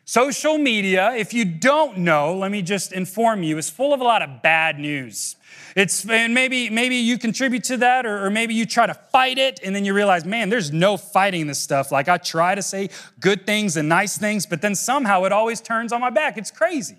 Social 0.09 0.57
media, 0.57 1.13
if 1.13 1.35
you 1.35 1.45
don't 1.45 1.99
know, 1.99 2.35
let 2.35 2.49
me 2.49 2.63
just 2.63 2.93
inform 2.93 3.43
you, 3.43 3.59
is 3.59 3.69
full 3.69 3.93
of 3.93 4.01
a 4.01 4.03
lot 4.03 4.23
of 4.23 4.41
bad 4.41 4.79
news. 4.79 5.35
It's 5.75 6.03
and 6.09 6.33
maybe 6.33 6.71
maybe 6.71 6.95
you 6.95 7.19
contribute 7.19 7.63
to 7.65 7.77
that, 7.77 8.07
or, 8.07 8.25
or, 8.25 8.31
maybe 8.31 8.55
you 8.55 8.65
try 8.65 8.87
to 8.87 8.95
fight 8.95 9.37
it, 9.37 9.59
and 9.63 9.75
then 9.75 9.85
you 9.85 9.93
realize, 9.93 10.25
man, 10.25 10.49
there's 10.49 10.71
no 10.71 10.97
fighting 10.97 11.45
this 11.45 11.59
stuff. 11.59 11.91
Like 11.91 12.09
I 12.09 12.17
try 12.17 12.55
to 12.55 12.63
say 12.63 12.89
good 13.19 13.45
things 13.45 13.77
and 13.77 13.87
nice 13.87 14.17
things, 14.17 14.47
but 14.47 14.63
then 14.63 14.73
somehow 14.73 15.25
it 15.25 15.31
always 15.31 15.61
turns 15.61 15.93
on 15.93 16.01
my 16.01 16.09
back. 16.09 16.39
It's 16.39 16.49
crazy. 16.49 16.97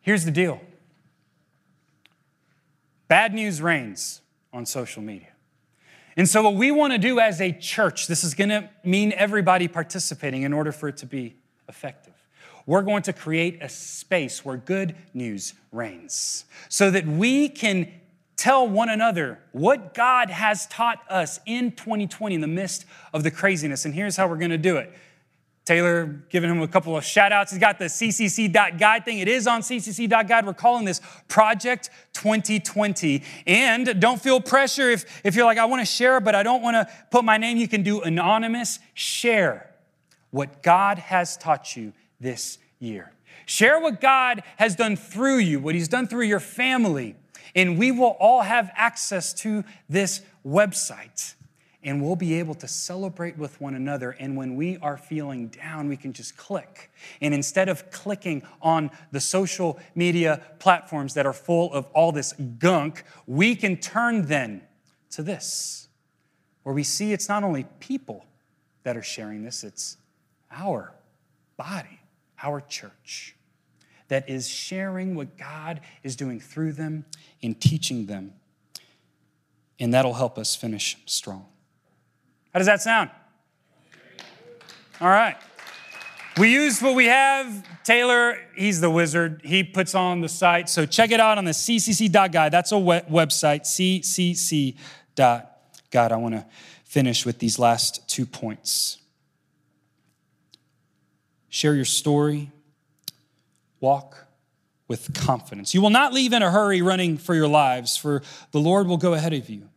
Here's 0.00 0.24
the 0.24 0.30
deal: 0.30 0.58
bad 3.08 3.34
news 3.34 3.60
reigns 3.60 4.22
on 4.54 4.64
social 4.64 5.02
media. 5.02 5.34
And 6.16 6.26
so, 6.26 6.42
what 6.44 6.54
we 6.54 6.70
want 6.70 6.94
to 6.94 6.98
do 6.98 7.20
as 7.20 7.42
a 7.42 7.52
church, 7.52 8.06
this 8.06 8.24
is 8.24 8.32
going 8.32 8.48
to 8.48 8.70
mean 8.82 9.12
everybody 9.18 9.68
participating 9.68 10.44
in 10.44 10.54
order 10.54 10.72
for 10.72 10.88
it 10.88 10.96
to 10.96 11.06
be 11.06 11.36
effective. 11.68 12.11
We're 12.66 12.82
going 12.82 13.02
to 13.02 13.12
create 13.12 13.62
a 13.62 13.68
space 13.68 14.44
where 14.44 14.56
good 14.56 14.94
news 15.14 15.54
reigns 15.72 16.44
so 16.68 16.90
that 16.90 17.06
we 17.06 17.48
can 17.48 17.92
tell 18.36 18.66
one 18.68 18.88
another 18.88 19.38
what 19.52 19.94
God 19.94 20.30
has 20.30 20.66
taught 20.66 21.00
us 21.08 21.40
in 21.46 21.72
2020 21.72 22.34
in 22.34 22.40
the 22.40 22.46
midst 22.46 22.84
of 23.12 23.22
the 23.22 23.30
craziness. 23.30 23.84
And 23.84 23.94
here's 23.94 24.16
how 24.16 24.26
we're 24.26 24.38
going 24.38 24.50
to 24.50 24.58
do 24.58 24.76
it. 24.76 24.92
Taylor 25.64 26.06
giving 26.28 26.50
him 26.50 26.60
a 26.60 26.66
couple 26.66 26.96
of 26.96 27.04
shout 27.04 27.30
outs. 27.30 27.52
He's 27.52 27.60
got 27.60 27.78
the 27.78 27.84
ccc.guide 27.84 29.04
thing. 29.04 29.20
It 29.20 29.28
is 29.28 29.46
on 29.46 29.60
ccc.guide. 29.60 30.44
We're 30.44 30.54
calling 30.54 30.84
this 30.84 31.00
Project 31.28 31.90
2020. 32.14 33.22
And 33.46 34.00
don't 34.00 34.20
feel 34.20 34.40
pressure 34.40 34.90
if, 34.90 35.20
if 35.24 35.36
you're 35.36 35.44
like, 35.44 35.58
I 35.58 35.66
want 35.66 35.80
to 35.80 35.86
share, 35.86 36.18
but 36.18 36.34
I 36.34 36.42
don't 36.42 36.62
want 36.62 36.74
to 36.74 36.92
put 37.12 37.24
my 37.24 37.36
name. 37.36 37.58
You 37.58 37.68
can 37.68 37.84
do 37.84 38.00
anonymous. 38.00 38.80
Share 38.94 39.70
what 40.30 40.64
God 40.64 40.98
has 40.98 41.36
taught 41.36 41.76
you 41.76 41.92
this 42.22 42.58
year. 42.78 43.12
Share 43.44 43.80
what 43.80 44.00
God 44.00 44.42
has 44.56 44.76
done 44.76 44.96
through 44.96 45.38
you, 45.38 45.60
what 45.60 45.74
He's 45.74 45.88
done 45.88 46.06
through 46.06 46.26
your 46.26 46.40
family. 46.40 47.16
And 47.54 47.78
we 47.78 47.92
will 47.92 48.16
all 48.18 48.42
have 48.42 48.70
access 48.74 49.34
to 49.34 49.64
this 49.88 50.22
website 50.46 51.34
and 51.84 52.00
we'll 52.00 52.16
be 52.16 52.34
able 52.34 52.54
to 52.54 52.68
celebrate 52.68 53.36
with 53.36 53.60
one 53.60 53.74
another. 53.74 54.12
And 54.12 54.36
when 54.36 54.54
we 54.54 54.78
are 54.78 54.96
feeling 54.96 55.48
down, 55.48 55.88
we 55.88 55.96
can 55.96 56.12
just 56.12 56.36
click. 56.36 56.90
And 57.20 57.34
instead 57.34 57.68
of 57.68 57.90
clicking 57.90 58.42
on 58.60 58.90
the 59.10 59.20
social 59.20 59.80
media 59.94 60.40
platforms 60.60 61.14
that 61.14 61.26
are 61.26 61.32
full 61.32 61.72
of 61.72 61.86
all 61.86 62.12
this 62.12 62.34
gunk, 62.58 63.04
we 63.26 63.56
can 63.56 63.76
turn 63.76 64.26
then 64.26 64.62
to 65.10 65.22
this, 65.22 65.88
where 66.62 66.74
we 66.74 66.84
see 66.84 67.12
it's 67.12 67.28
not 67.28 67.42
only 67.42 67.66
people 67.80 68.24
that 68.84 68.96
are 68.96 69.02
sharing 69.02 69.42
this, 69.42 69.64
it's 69.64 69.96
our 70.52 70.92
body, 71.56 72.00
our 72.42 72.60
church, 72.60 73.36
that 74.08 74.28
is 74.28 74.48
sharing 74.48 75.14
what 75.14 75.38
God 75.38 75.80
is 76.02 76.16
doing 76.16 76.40
through 76.40 76.72
them 76.72 77.04
and 77.42 77.58
teaching 77.60 78.06
them. 78.06 78.34
And 79.78 79.94
that'll 79.94 80.14
help 80.14 80.38
us 80.38 80.54
finish 80.54 80.96
strong. 81.06 81.46
How 82.52 82.58
does 82.58 82.66
that 82.66 82.82
sound? 82.82 83.10
All 85.00 85.08
right. 85.08 85.36
We 86.38 86.52
use 86.52 86.80
what 86.80 86.94
we 86.94 87.06
have. 87.06 87.66
Taylor, 87.84 88.38
he's 88.56 88.80
the 88.80 88.88
wizard. 88.88 89.42
He 89.44 89.64
puts 89.64 89.94
on 89.94 90.20
the 90.20 90.28
site. 90.28 90.68
So 90.68 90.86
check 90.86 91.10
it 91.10 91.20
out 91.20 91.36
on 91.38 91.44
the 91.44 91.50
ccc.guide. 91.50 92.52
That's 92.52 92.72
a 92.72 92.76
website, 92.76 93.62
ccc.guide. 95.16 96.12
I 96.12 96.16
want 96.16 96.34
to 96.34 96.46
finish 96.84 97.26
with 97.26 97.38
these 97.38 97.58
last 97.58 98.08
two 98.08 98.24
points. 98.24 99.01
Share 101.52 101.74
your 101.74 101.84
story. 101.84 102.50
Walk 103.78 104.26
with 104.88 105.12
confidence. 105.12 105.74
You 105.74 105.82
will 105.82 105.90
not 105.90 106.14
leave 106.14 106.32
in 106.32 106.42
a 106.42 106.50
hurry 106.50 106.80
running 106.80 107.18
for 107.18 107.34
your 107.34 107.46
lives, 107.46 107.94
for 107.94 108.22
the 108.52 108.58
Lord 108.58 108.86
will 108.86 108.96
go 108.96 109.12
ahead 109.12 109.34
of 109.34 109.50
you. 109.50 109.68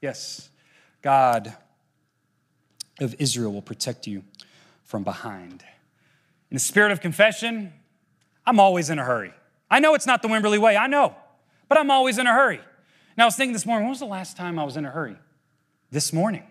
Yes, 0.00 0.48
God 1.02 1.54
of 2.98 3.14
Israel 3.18 3.52
will 3.52 3.60
protect 3.60 4.06
you 4.06 4.24
from 4.84 5.04
behind. 5.04 5.62
In 6.50 6.54
the 6.54 6.60
spirit 6.60 6.92
of 6.92 7.02
confession, 7.02 7.74
I'm 8.46 8.58
always 8.58 8.88
in 8.88 8.98
a 8.98 9.04
hurry. 9.04 9.34
I 9.70 9.80
know 9.80 9.94
it's 9.94 10.06
not 10.06 10.22
the 10.22 10.28
Wimberley 10.28 10.58
way, 10.58 10.78
I 10.78 10.86
know, 10.86 11.14
but 11.68 11.76
I'm 11.76 11.90
always 11.90 12.16
in 12.16 12.26
a 12.26 12.32
hurry. 12.32 12.60
Now, 13.18 13.24
I 13.24 13.26
was 13.26 13.36
thinking 13.36 13.52
this 13.52 13.66
morning, 13.66 13.84
when 13.84 13.90
was 13.90 14.00
the 14.00 14.06
last 14.06 14.38
time 14.38 14.58
I 14.58 14.64
was 14.64 14.78
in 14.78 14.86
a 14.86 14.90
hurry? 14.90 15.16
This 15.90 16.10
morning. 16.10 16.44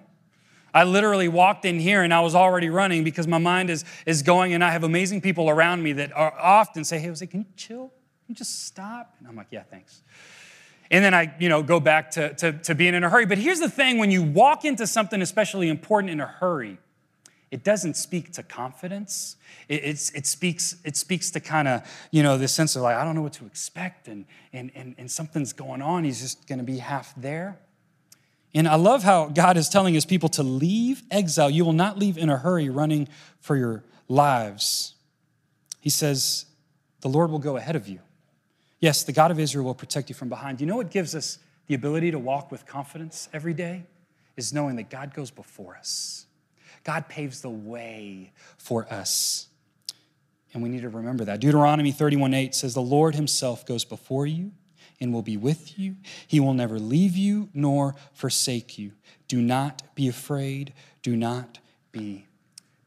I 0.74 0.84
literally 0.84 1.28
walked 1.28 1.66
in 1.66 1.80
here 1.80 2.04
and 2.04 2.14
I 2.14 2.20
was 2.22 2.36
already 2.36 2.70
running 2.70 3.04
because 3.04 3.28
my 3.28 3.38
mind 3.38 3.70
is, 3.70 3.86
is 4.06 4.22
going, 4.22 4.54
and 4.54 4.64
I 4.64 4.72
have 4.72 4.84
amazing 4.84 5.22
people 5.22 5.50
around 5.50 5.82
me 5.84 5.94
that 5.94 6.16
are 6.16 6.34
often 6.40 6.84
say, 6.84 7.00
Hey, 7.00 7.08
Jose, 7.08 7.26
can 7.26 7.42
you 7.42 7.46
chill? 7.56 7.88
Can 7.88 8.30
you 8.30 8.36
just 8.36 8.66
stop? 8.66 9.16
And 9.20 9.28
I'm 9.28 9.36
like, 9.36 9.48
Yeah, 9.52 9.64
thanks. 9.64 10.02
And 10.90 11.04
then 11.04 11.14
I, 11.14 11.34
you 11.40 11.50
know, 11.50 11.64
go 11.64 11.80
back 11.80 12.12
to, 12.12 12.34
to, 12.36 12.54
to 12.54 12.76
being 12.76 12.94
in 12.94 13.04
a 13.04 13.10
hurry. 13.10 13.26
But 13.26 13.38
here's 13.38 13.60
the 13.60 13.70
thing 13.70 13.98
when 13.98 14.12
you 14.12 14.24
walk 14.24 14.64
into 14.64 14.88
something 14.88 15.22
especially 15.22 15.68
important 15.68 16.12
in 16.12 16.22
a 16.22 16.28
hurry, 16.28 16.78
it 17.52 17.64
doesn't 17.64 17.96
speak 17.96 18.34
to 18.34 18.44
confidence. 18.44 19.38
It, 19.70 20.12
it 20.14 20.26
speaks, 20.26 20.76
it 20.84 20.98
speaks 20.98 21.32
to 21.32 21.40
kind 21.40 21.68
of, 21.68 21.82
you 22.12 22.24
know, 22.24 22.38
this 22.38 22.54
sense 22.54 22.76
of 22.76 22.82
like, 22.82 22.96
I 22.96 23.04
don't 23.04 23.16
know 23.16 23.22
what 23.22 23.34
to 23.34 23.46
expect 23.46 24.08
and, 24.08 24.26
and, 24.54 24.72
and, 24.76 24.96
and 24.98 25.10
something's 25.10 25.54
going 25.54 25.82
on. 25.82 26.04
He's 26.04 26.22
just 26.22 26.48
going 26.48 26.60
to 26.60 26.66
be 26.66 26.78
half 26.78 27.14
there. 27.16 27.60
And 28.58 28.68
I 28.68 28.74
love 28.74 29.04
how 29.04 29.28
God 29.28 29.56
is 29.56 29.70
telling 29.70 29.94
his 29.94 30.04
people 30.04 30.30
to 30.30 30.42
leave 30.42 31.04
exile. 31.12 31.48
You 31.48 31.64
will 31.64 31.74
not 31.74 32.00
leave 32.00 32.18
in 32.18 32.28
a 32.28 32.38
hurry 32.38 32.70
running 32.70 33.08
for 33.40 33.56
your 33.56 33.84
lives. 34.08 34.96
He 35.80 35.92
says, 35.92 36.48
the 37.02 37.08
Lord 37.08 37.30
will 37.30 37.38
go 37.38 37.58
ahead 37.58 37.76
of 37.76 37.88
you. 37.88 38.00
Yes, 38.80 39.04
the 39.04 39.12
God 39.12 39.30
of 39.30 39.40
Israel 39.40 39.64
will 39.64 39.76
protect 39.76 40.10
you 40.10 40.16
from 40.16 40.28
behind. 40.28 40.60
You 40.60 40.66
know 40.66 40.76
what 40.76 40.90
gives 40.90 41.14
us 41.14 41.38
the 41.68 41.76
ability 41.76 42.10
to 42.10 42.18
walk 42.18 42.52
with 42.52 42.66
confidence 42.66 43.30
every 43.32 43.54
day? 43.54 43.84
Is 44.38 44.52
knowing 44.52 44.78
that 44.78 44.90
God 44.90 45.14
goes 45.14 45.30
before 45.30 45.76
us. 45.76 46.26
God 46.84 47.08
paves 47.08 47.42
the 47.42 47.52
way 47.52 48.32
for 48.58 48.92
us. 48.92 49.50
And 50.56 50.64
we 50.64 50.70
need 50.70 50.82
to 50.82 50.90
remember 50.90 51.26
that. 51.26 51.42
Deuteronomy 51.42 51.92
31 51.92 52.34
8 52.34 52.56
says, 52.56 52.74
The 52.74 52.82
Lord 52.82 53.14
himself 53.14 53.68
goes 53.68 53.86
before 53.86 54.26
you 54.26 54.52
and 55.00 55.14
will 55.14 55.22
be 55.22 55.38
with 55.38 55.78
you. 55.78 55.96
He 56.28 56.40
will 56.40 56.54
never 56.54 56.80
leave 56.80 57.16
you 57.16 57.50
nor 57.54 57.96
forsake 58.14 58.78
you. 58.78 58.92
Do 59.28 59.42
not 59.42 59.84
be 59.96 60.08
afraid. 60.08 60.74
Do 61.02 61.16
not 61.16 61.60
be 61.92 62.26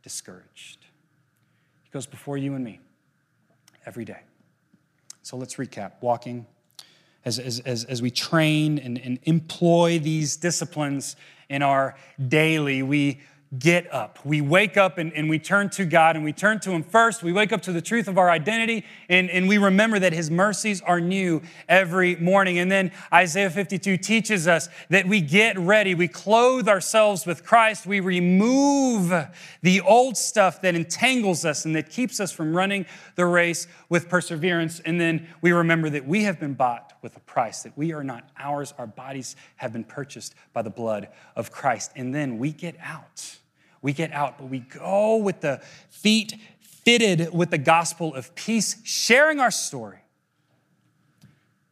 discouraged. 0.02 0.86
He 1.82 1.90
goes 1.90 2.06
before 2.06 2.36
you 2.36 2.54
and 2.54 2.64
me 2.64 2.80
every 3.86 4.04
day. 4.04 4.20
So 5.22 5.36
let's 5.36 5.56
recap 5.56 5.92
walking. 6.00 6.46
As, 7.24 7.38
as, 7.38 7.60
as, 7.60 7.84
as 7.84 8.00
we 8.00 8.10
train 8.10 8.78
and, 8.78 8.98
and 8.98 9.18
employ 9.24 9.98
these 9.98 10.36
disciplines 10.36 11.16
in 11.48 11.62
our 11.62 11.94
daily, 12.28 12.82
we 12.82 13.20
get 13.58 13.92
up. 13.92 14.20
We 14.24 14.40
wake 14.40 14.76
up 14.76 14.96
and, 14.96 15.12
and, 15.12 15.28
we 15.28 15.40
turn 15.40 15.70
to 15.70 15.84
God 15.84 16.14
and 16.14 16.24
we 16.24 16.32
turn 16.32 16.60
to 16.60 16.70
Him 16.70 16.84
first. 16.84 17.24
We 17.24 17.32
wake 17.32 17.52
up 17.52 17.62
to 17.62 17.72
the 17.72 17.80
truth 17.80 18.06
of 18.06 18.16
our 18.16 18.30
identity 18.30 18.84
and, 19.08 19.28
and 19.28 19.48
we 19.48 19.58
remember 19.58 19.98
that 19.98 20.12
His 20.12 20.30
mercies 20.30 20.80
are 20.82 21.00
new 21.00 21.42
every 21.68 22.14
morning. 22.14 22.58
And 22.58 22.70
then 22.70 22.92
Isaiah 23.12 23.50
52 23.50 23.96
teaches 23.96 24.46
us 24.46 24.68
that 24.90 25.06
we 25.08 25.20
get 25.20 25.58
ready. 25.58 25.96
We 25.96 26.06
clothe 26.06 26.68
ourselves 26.68 27.26
with 27.26 27.44
Christ. 27.44 27.86
We 27.86 27.98
remove 27.98 29.12
the 29.62 29.80
old 29.80 30.16
stuff 30.16 30.62
that 30.62 30.76
entangles 30.76 31.44
us 31.44 31.64
and 31.64 31.74
that 31.74 31.90
keeps 31.90 32.20
us 32.20 32.30
from 32.30 32.56
running 32.56 32.86
the 33.16 33.26
race 33.26 33.66
with 33.88 34.08
perseverance. 34.08 34.78
And 34.78 35.00
then 35.00 35.26
we 35.40 35.50
remember 35.50 35.90
that 35.90 36.06
we 36.06 36.22
have 36.22 36.38
been 36.38 36.54
bought 36.54 36.92
with 37.02 37.16
a 37.16 37.20
price, 37.20 37.64
that 37.64 37.76
we 37.76 37.92
are 37.92 38.04
not 38.04 38.30
ours. 38.38 38.72
Our 38.78 38.86
bodies 38.86 39.34
have 39.56 39.72
been 39.72 39.84
purchased 39.84 40.36
by 40.52 40.62
the 40.62 40.70
blood 40.70 41.08
of 41.34 41.50
Christ. 41.50 41.90
And 41.96 42.14
then 42.14 42.38
we 42.38 42.52
get 42.52 42.76
out 42.80 43.38
we 43.82 43.92
get 43.92 44.12
out, 44.12 44.38
but 44.38 44.48
we 44.48 44.60
go 44.60 45.16
with 45.16 45.40
the 45.40 45.60
feet 45.88 46.34
fitted 46.60 47.32
with 47.32 47.50
the 47.50 47.58
gospel 47.58 48.14
of 48.14 48.34
peace, 48.34 48.76
sharing 48.84 49.40
our 49.40 49.50
story. 49.50 49.98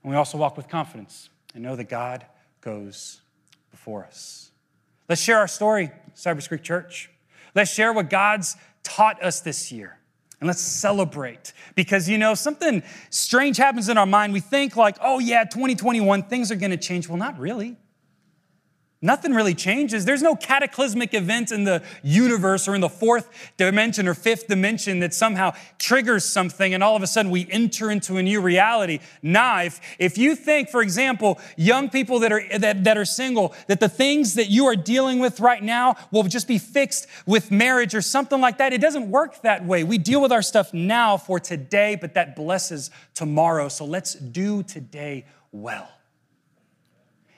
And 0.03 0.11
we 0.13 0.17
also 0.17 0.39
walk 0.39 0.57
with 0.57 0.69
confidence 0.69 1.29
and 1.55 1.63
know 1.63 1.77
that 1.77 1.89
God 1.89 2.27
goes 2.61 3.21
before 3.71 4.05
us. 4.05 4.51
Let's 5.09 5.21
share 5.21 5.39
our 5.39 5.49
story, 5.49 5.91
Cypress 6.15 6.49
Creek 6.49 6.63
Church. 6.63 7.11
Let's 7.55 7.73
share 7.73 7.93
what 7.93 8.11
God's 8.11 8.57
taught 8.83 9.23
us 9.23 9.41
this 9.41 9.73
year. 9.73 9.99
And 10.41 10.47
let's 10.47 10.61
celebrate 10.61 11.53
because 11.75 12.09
you 12.09 12.17
know 12.17 12.35
something 12.35 12.83
strange 13.11 13.57
happens 13.57 13.89
in 13.89 13.99
our 13.99 14.07
mind. 14.07 14.33
We 14.33 14.41
think 14.41 14.77
like, 14.77 14.97
"Oh 15.01 15.19
yeah, 15.19 15.43
2021 15.43 16.23
things 16.25 16.53
are 16.53 16.57
going 16.57 16.71
to 16.71 16.77
change." 16.77 17.09
Well, 17.09 17.19
not 17.19 17.39
really. 17.41 17.77
Nothing 19.01 19.33
really 19.33 19.55
changes. 19.55 20.05
There's 20.05 20.23
no 20.23 20.35
cataclysmic 20.35 21.15
event 21.15 21.53
in 21.53 21.63
the 21.63 21.85
universe 22.03 22.67
or 22.67 22.75
in 22.75 22.81
the 22.81 22.89
fourth 22.89 23.29
dimension 23.57 24.09
or 24.09 24.15
fifth 24.15 24.49
dimension 24.49 24.99
that 24.99 25.15
somehow 25.15 25.53
triggers 25.79 26.25
something 26.25 26.75
and 26.75 26.83
all 26.83 26.97
of 26.97 27.03
a 27.05 27.07
sudden 27.07 27.31
we 27.31 27.47
enter 27.49 27.93
into 27.93 28.17
a 28.17 28.25
new 28.25 28.41
reality. 28.41 28.99
Nah, 29.23 29.61
if, 29.61 29.81
if 30.01 30.19
you 30.19 30.35
think, 30.35 30.69
for 30.69 30.83
example, 30.83 31.39
young 31.57 31.91
people 31.91 32.19
that 32.19 32.33
are, 32.33 32.43
that, 32.59 32.83
that 32.83 32.99
are 32.99 33.05
single, 33.05 33.55
that 33.69 33.79
the 33.79 33.89
things 33.89 34.35
that 34.35 34.51
you 34.51 34.67
are 34.67 34.75
dealing 34.75 35.21
with 35.21 35.39
right 35.39 35.63
now 35.63 35.95
will 36.11 36.25
just 36.25 36.49
be 36.49 36.59
fixed 36.59 37.07
with 37.25 37.53
marriage 37.53 37.95
or 37.95 38.03
something 38.03 38.41
like 38.41 38.59
that, 38.59 38.73
it 38.73 38.81
doesn't 38.81 39.09
work 39.09 39.43
that 39.43 39.65
way. 39.65 39.85
We 39.85 39.99
deal 39.99 40.21
with 40.21 40.33
our 40.33 40.43
stuff 40.43 40.75
now 40.75 41.17
for 41.17 41.39
today, 41.39 41.95
but 41.95 42.15
that 42.15 42.35
blesses 42.35 42.91
tomorrow. 43.15 43.69
So 43.69 43.85
let's 43.85 44.15
do 44.15 44.65
today 44.65 45.25
well. 45.53 45.89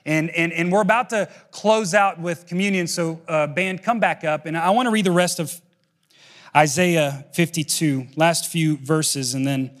And, 0.05 0.29
and, 0.31 0.51
and 0.51 0.71
we're 0.71 0.81
about 0.81 1.09
to 1.11 1.29
close 1.51 1.93
out 1.93 2.19
with 2.19 2.47
communion. 2.47 2.87
So, 2.87 3.21
uh, 3.27 3.47
band, 3.47 3.83
come 3.83 3.99
back 3.99 4.23
up. 4.23 4.45
And 4.45 4.57
I 4.57 4.71
want 4.71 4.87
to 4.87 4.91
read 4.91 5.05
the 5.05 5.11
rest 5.11 5.39
of 5.39 5.61
Isaiah 6.55 7.25
52, 7.33 8.07
last 8.15 8.51
few 8.51 8.77
verses, 8.77 9.33
and 9.35 9.47
then 9.47 9.79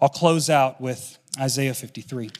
I'll 0.00 0.08
close 0.08 0.50
out 0.50 0.80
with 0.80 1.18
Isaiah 1.38 1.72
53. 1.72 2.30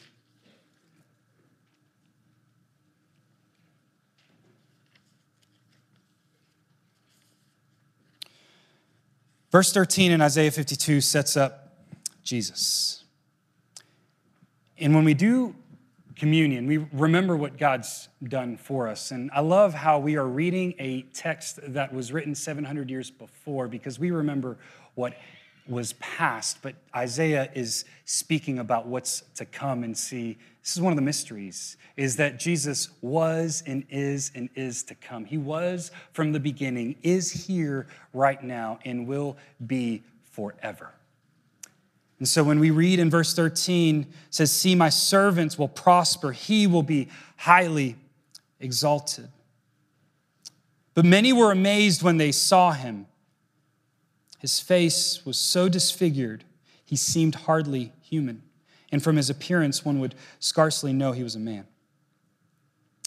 Verse 9.51 9.73
13 9.73 10.11
in 10.11 10.21
Isaiah 10.21 10.51
52 10.51 11.01
sets 11.01 11.35
up 11.35 11.73
Jesus. 12.23 13.03
And 14.77 14.95
when 14.95 15.03
we 15.03 15.13
do 15.13 15.55
communion, 16.21 16.67
we 16.67 16.77
remember 16.93 17.35
what 17.35 17.57
God's 17.57 18.07
done 18.25 18.55
for 18.55 18.87
us. 18.87 19.09
And 19.09 19.31
I 19.33 19.39
love 19.39 19.73
how 19.73 19.97
we 19.97 20.17
are 20.17 20.27
reading 20.27 20.75
a 20.77 21.01
text 21.15 21.59
that 21.73 21.91
was 21.91 22.13
written 22.13 22.35
700 22.35 22.91
years 22.91 23.09
before 23.09 23.67
because 23.67 23.97
we 23.97 24.11
remember 24.11 24.59
what 24.93 25.15
was 25.67 25.93
past, 25.93 26.59
but 26.61 26.75
Isaiah 26.95 27.49
is 27.55 27.85
speaking 28.05 28.59
about 28.59 28.85
what's 28.85 29.23
to 29.33 29.45
come 29.45 29.83
and 29.83 29.97
see. 29.97 30.37
This 30.61 30.75
is 30.75 30.81
one 30.83 30.93
of 30.93 30.95
the 30.95 31.01
mysteries 31.01 31.75
is 31.97 32.17
that 32.17 32.37
Jesus 32.37 32.89
was 33.01 33.63
and 33.65 33.83
is 33.89 34.31
and 34.35 34.47
is 34.53 34.83
to 34.83 34.95
come. 34.95 35.25
He 35.25 35.39
was 35.39 35.89
from 36.13 36.33
the 36.33 36.39
beginning, 36.39 36.97
is 37.01 37.31
here 37.31 37.87
right 38.13 38.43
now, 38.43 38.77
and 38.85 39.07
will 39.07 39.37
be 39.65 40.03
forever. 40.29 40.93
And 42.21 42.27
so 42.27 42.43
when 42.43 42.59
we 42.59 42.69
read 42.69 42.99
in 42.99 43.09
verse 43.09 43.33
13, 43.33 44.05
says, 44.29 44.51
See, 44.51 44.75
my 44.75 44.89
servants 44.89 45.57
will 45.57 45.67
prosper, 45.67 46.31
he 46.31 46.67
will 46.67 46.83
be 46.83 47.07
highly 47.35 47.95
exalted. 48.59 49.27
But 50.93 51.03
many 51.03 51.33
were 51.33 51.51
amazed 51.51 52.03
when 52.03 52.17
they 52.17 52.31
saw 52.31 52.73
him. 52.73 53.07
His 54.37 54.59
face 54.59 55.25
was 55.25 55.35
so 55.35 55.67
disfigured, 55.67 56.43
he 56.85 56.95
seemed 56.95 57.33
hardly 57.33 57.91
human. 58.03 58.43
And 58.91 59.01
from 59.01 59.15
his 59.15 59.31
appearance, 59.31 59.83
one 59.83 59.99
would 59.99 60.13
scarcely 60.39 60.93
know 60.93 61.13
he 61.13 61.23
was 61.23 61.33
a 61.33 61.39
man. 61.39 61.65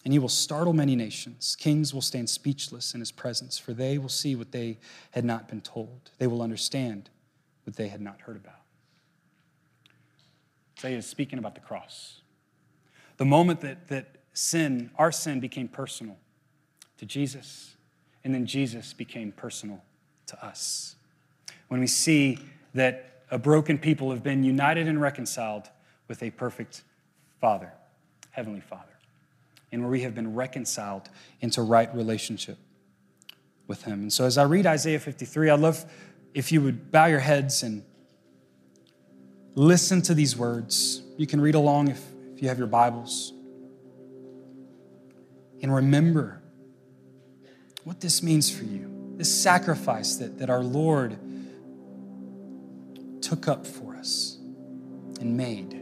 And 0.02 0.12
he 0.12 0.18
will 0.18 0.28
startle 0.28 0.72
many 0.72 0.96
nations. 0.96 1.54
Kings 1.54 1.94
will 1.94 2.02
stand 2.02 2.28
speechless 2.28 2.94
in 2.94 2.98
his 3.00 3.12
presence, 3.12 3.58
for 3.58 3.74
they 3.74 3.96
will 3.96 4.08
see 4.08 4.34
what 4.34 4.50
they 4.50 4.78
had 5.12 5.24
not 5.24 5.46
been 5.46 5.60
told. 5.60 6.10
They 6.18 6.26
will 6.26 6.42
understand 6.42 7.10
what 7.62 7.76
they 7.76 7.86
had 7.86 8.00
not 8.00 8.20
heard 8.22 8.34
about. 8.34 8.63
Isaiah 10.84 10.98
is 10.98 11.06
speaking 11.06 11.38
about 11.38 11.54
the 11.54 11.62
cross. 11.62 12.20
The 13.16 13.24
moment 13.24 13.62
that, 13.62 13.88
that 13.88 14.16
sin, 14.34 14.90
our 14.98 15.10
sin, 15.10 15.40
became 15.40 15.66
personal 15.66 16.18
to 16.98 17.06
Jesus, 17.06 17.76
and 18.22 18.34
then 18.34 18.44
Jesus 18.44 18.92
became 18.92 19.32
personal 19.32 19.82
to 20.26 20.44
us 20.44 20.96
when 21.68 21.80
we 21.80 21.86
see 21.86 22.38
that 22.74 23.22
a 23.30 23.38
broken 23.38 23.78
people 23.78 24.10
have 24.10 24.22
been 24.22 24.44
united 24.44 24.86
and 24.86 25.00
reconciled 25.00 25.70
with 26.06 26.22
a 26.22 26.30
perfect 26.30 26.82
Father, 27.40 27.72
Heavenly 28.32 28.60
Father, 28.60 28.98
and 29.72 29.80
where 29.80 29.90
we 29.90 30.02
have 30.02 30.14
been 30.14 30.34
reconciled 30.34 31.08
into 31.40 31.62
right 31.62 31.92
relationship 31.94 32.58
with 33.66 33.84
Him. 33.84 34.02
And 34.02 34.12
so 34.12 34.26
as 34.26 34.36
I 34.36 34.42
read 34.42 34.66
Isaiah 34.66 35.00
53, 35.00 35.48
I'd 35.48 35.60
love 35.60 35.90
if 36.34 36.52
you 36.52 36.60
would 36.60 36.92
bow 36.92 37.06
your 37.06 37.20
heads 37.20 37.62
and 37.62 37.84
listen 39.54 40.02
to 40.02 40.14
these 40.14 40.36
words. 40.36 41.02
You 41.16 41.26
can 41.26 41.40
read 41.40 41.54
along 41.54 41.88
if, 41.88 42.02
if 42.34 42.42
you 42.42 42.48
have 42.48 42.58
your 42.58 42.66
Bibles. 42.66 43.32
And 45.62 45.74
remember 45.74 46.42
what 47.84 48.00
this 48.00 48.22
means 48.22 48.50
for 48.50 48.64
you 48.64 48.94
this 49.16 49.32
sacrifice 49.32 50.16
that, 50.16 50.38
that 50.38 50.50
our 50.50 50.62
Lord 50.62 51.16
took 53.22 53.48
up 53.48 53.66
for 53.66 53.94
us 53.96 54.36
and 55.20 55.36
made. 55.36 55.72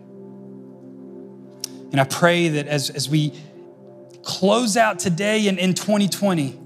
And 1.90 2.00
I 2.00 2.04
pray 2.04 2.48
that 2.48 2.66
as, 2.66 2.90
as 2.90 3.08
we 3.08 3.32
close 4.22 4.76
out 4.76 4.98
today 4.98 5.48
and 5.48 5.58
in 5.58 5.74
2020, 5.74 6.58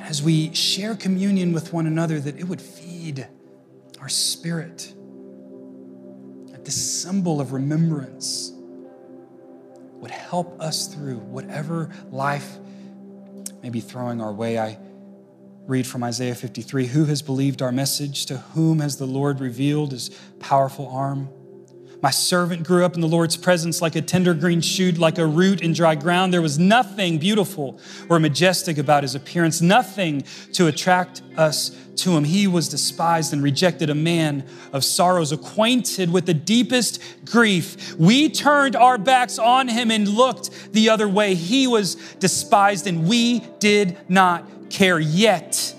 as 0.00 0.22
we 0.22 0.54
share 0.54 0.94
communion 0.94 1.52
with 1.52 1.72
one 1.72 1.86
another, 1.86 2.20
that 2.20 2.38
it 2.38 2.44
would 2.44 2.60
feed 2.60 3.26
our 4.00 4.08
spirit. 4.08 4.92
This 6.66 7.00
symbol 7.00 7.40
of 7.40 7.52
remembrance 7.52 8.52
would 10.00 10.10
help 10.10 10.60
us 10.60 10.88
through 10.88 11.18
whatever 11.18 11.90
life 12.10 12.56
may 13.62 13.70
be 13.70 13.78
throwing 13.78 14.20
our 14.20 14.32
way. 14.32 14.58
I 14.58 14.76
read 15.68 15.86
from 15.86 16.02
Isaiah 16.02 16.34
53 16.34 16.86
Who 16.86 17.04
has 17.04 17.22
believed 17.22 17.62
our 17.62 17.70
message? 17.70 18.26
To 18.26 18.38
whom 18.38 18.80
has 18.80 18.96
the 18.96 19.06
Lord 19.06 19.38
revealed 19.38 19.92
his 19.92 20.10
powerful 20.40 20.88
arm? 20.88 21.28
My 22.06 22.12
servant 22.12 22.62
grew 22.62 22.84
up 22.84 22.94
in 22.94 23.00
the 23.00 23.08
Lord's 23.08 23.36
presence 23.36 23.82
like 23.82 23.96
a 23.96 24.00
tender 24.00 24.32
green 24.32 24.60
shoot, 24.60 24.96
like 24.96 25.18
a 25.18 25.26
root 25.26 25.60
in 25.60 25.72
dry 25.72 25.96
ground. 25.96 26.32
There 26.32 26.40
was 26.40 26.56
nothing 26.56 27.18
beautiful 27.18 27.80
or 28.08 28.20
majestic 28.20 28.78
about 28.78 29.02
his 29.02 29.16
appearance, 29.16 29.60
nothing 29.60 30.22
to 30.52 30.68
attract 30.68 31.22
us 31.36 31.76
to 31.96 32.16
him. 32.16 32.22
He 32.22 32.46
was 32.46 32.68
despised 32.68 33.32
and 33.32 33.42
rejected, 33.42 33.90
a 33.90 33.94
man 33.96 34.46
of 34.72 34.84
sorrows, 34.84 35.32
acquainted 35.32 36.12
with 36.12 36.26
the 36.26 36.34
deepest 36.34 37.02
grief. 37.24 37.96
We 37.96 38.28
turned 38.28 38.76
our 38.76 38.98
backs 38.98 39.36
on 39.40 39.66
him 39.66 39.90
and 39.90 40.06
looked 40.06 40.72
the 40.72 40.90
other 40.90 41.08
way. 41.08 41.34
He 41.34 41.66
was 41.66 41.96
despised, 42.20 42.86
and 42.86 43.08
we 43.08 43.40
did 43.58 43.98
not 44.08 44.70
care 44.70 45.00
yet. 45.00 45.74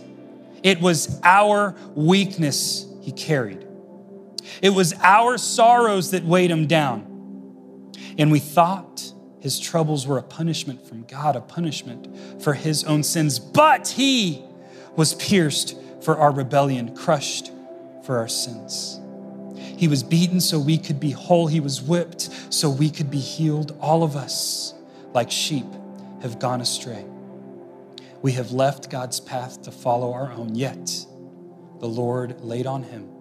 It 0.61 0.81
was 0.81 1.21
our 1.23 1.73
weakness 1.95 2.85
he 2.99 3.13
carried. 3.13 3.66
It 4.61 4.69
was 4.71 4.93
our 5.01 5.37
sorrows 5.37 6.11
that 6.11 6.23
weighed 6.23 6.51
him 6.51 6.67
down. 6.67 7.93
And 8.17 8.31
we 8.31 8.39
thought 8.39 9.13
his 9.39 9.59
troubles 9.59 10.07
were 10.07 10.17
a 10.17 10.23
punishment 10.23 10.87
from 10.87 11.03
God, 11.03 11.35
a 11.35 11.41
punishment 11.41 12.41
for 12.41 12.53
his 12.53 12.83
own 12.83 13.03
sins. 13.03 13.39
But 13.39 13.89
he 13.89 14.43
was 14.95 15.13
pierced 15.15 15.77
for 16.01 16.17
our 16.17 16.31
rebellion, 16.31 16.95
crushed 16.95 17.51
for 18.03 18.17
our 18.17 18.27
sins. 18.27 18.99
He 19.77 19.87
was 19.87 20.01
beaten 20.01 20.41
so 20.41 20.59
we 20.59 20.77
could 20.77 20.99
be 20.99 21.11
whole. 21.11 21.47
He 21.47 21.59
was 21.59 21.81
whipped 21.81 22.29
so 22.49 22.69
we 22.69 22.89
could 22.89 23.11
be 23.11 23.19
healed. 23.19 23.77
All 23.79 24.03
of 24.03 24.15
us, 24.15 24.73
like 25.13 25.29
sheep, 25.29 25.67
have 26.21 26.39
gone 26.39 26.61
astray. 26.61 27.05
We 28.23 28.31
have 28.31 28.51
left 28.51 28.89
God's 28.89 29.19
path 29.19 29.61
to 29.63 29.71
follow 29.71 30.13
our 30.13 30.31
own, 30.31 30.55
yet 30.55 31.05
the 31.79 31.87
Lord 31.87 32.41
laid 32.41 32.65
on 32.65 32.81
him 32.81 33.16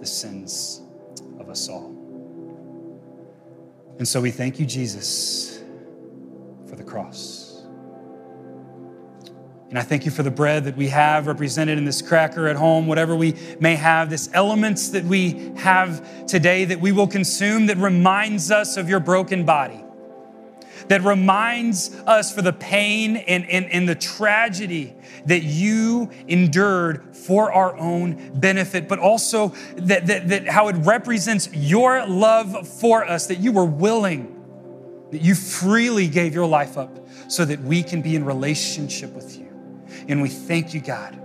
the 0.00 0.06
sins 0.06 0.82
of 1.38 1.48
us 1.48 1.68
all. 1.68 1.96
And 3.98 4.08
so 4.08 4.20
we 4.20 4.30
thank 4.30 4.58
you, 4.58 4.66
Jesus, 4.66 5.62
for 6.66 6.74
the 6.74 6.82
cross. 6.82 7.62
And 9.68 9.78
I 9.78 9.82
thank 9.82 10.04
you 10.04 10.10
for 10.10 10.24
the 10.24 10.30
bread 10.30 10.64
that 10.64 10.76
we 10.76 10.88
have 10.88 11.28
represented 11.28 11.78
in 11.78 11.84
this 11.84 12.02
cracker 12.02 12.48
at 12.48 12.56
home, 12.56 12.86
whatever 12.88 13.14
we 13.14 13.36
may 13.60 13.76
have, 13.76 14.10
this 14.10 14.28
elements 14.32 14.88
that 14.88 15.04
we 15.04 15.52
have 15.56 16.26
today 16.26 16.64
that 16.64 16.80
we 16.80 16.90
will 16.90 17.06
consume 17.06 17.66
that 17.66 17.76
reminds 17.76 18.50
us 18.50 18.76
of 18.76 18.88
your 18.88 18.98
broken 18.98 19.44
body 19.44 19.84
that 20.88 21.02
reminds 21.02 21.94
us 22.06 22.34
for 22.34 22.42
the 22.42 22.52
pain 22.52 23.16
and, 23.16 23.48
and, 23.48 23.66
and 23.66 23.88
the 23.88 23.94
tragedy 23.94 24.94
that 25.26 25.42
you 25.42 26.10
endured 26.28 27.16
for 27.16 27.52
our 27.52 27.76
own 27.76 28.38
benefit, 28.38 28.88
but 28.88 28.98
also 28.98 29.48
that, 29.76 30.06
that, 30.06 30.28
that 30.28 30.48
how 30.48 30.68
it 30.68 30.76
represents 30.78 31.48
your 31.52 32.06
love 32.06 32.66
for 32.66 33.04
us, 33.04 33.26
that 33.26 33.38
you 33.38 33.52
were 33.52 33.64
willing, 33.64 34.36
that 35.10 35.22
you 35.22 35.34
freely 35.34 36.08
gave 36.08 36.34
your 36.34 36.46
life 36.46 36.78
up 36.78 37.06
so 37.28 37.44
that 37.44 37.60
we 37.60 37.82
can 37.82 38.02
be 38.02 38.16
in 38.16 38.24
relationship 38.24 39.12
with 39.12 39.36
you. 39.38 39.48
And 40.08 40.22
we 40.22 40.28
thank 40.28 40.74
you, 40.74 40.80
God, 40.80 41.20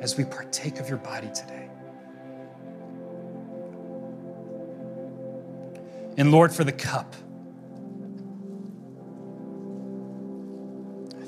as 0.00 0.16
we 0.16 0.24
partake 0.24 0.78
of 0.78 0.88
your 0.88 0.98
body 0.98 1.30
today. 1.34 1.68
And 6.16 6.30
Lord, 6.30 6.52
for 6.52 6.62
the 6.62 6.72
cup. 6.72 7.14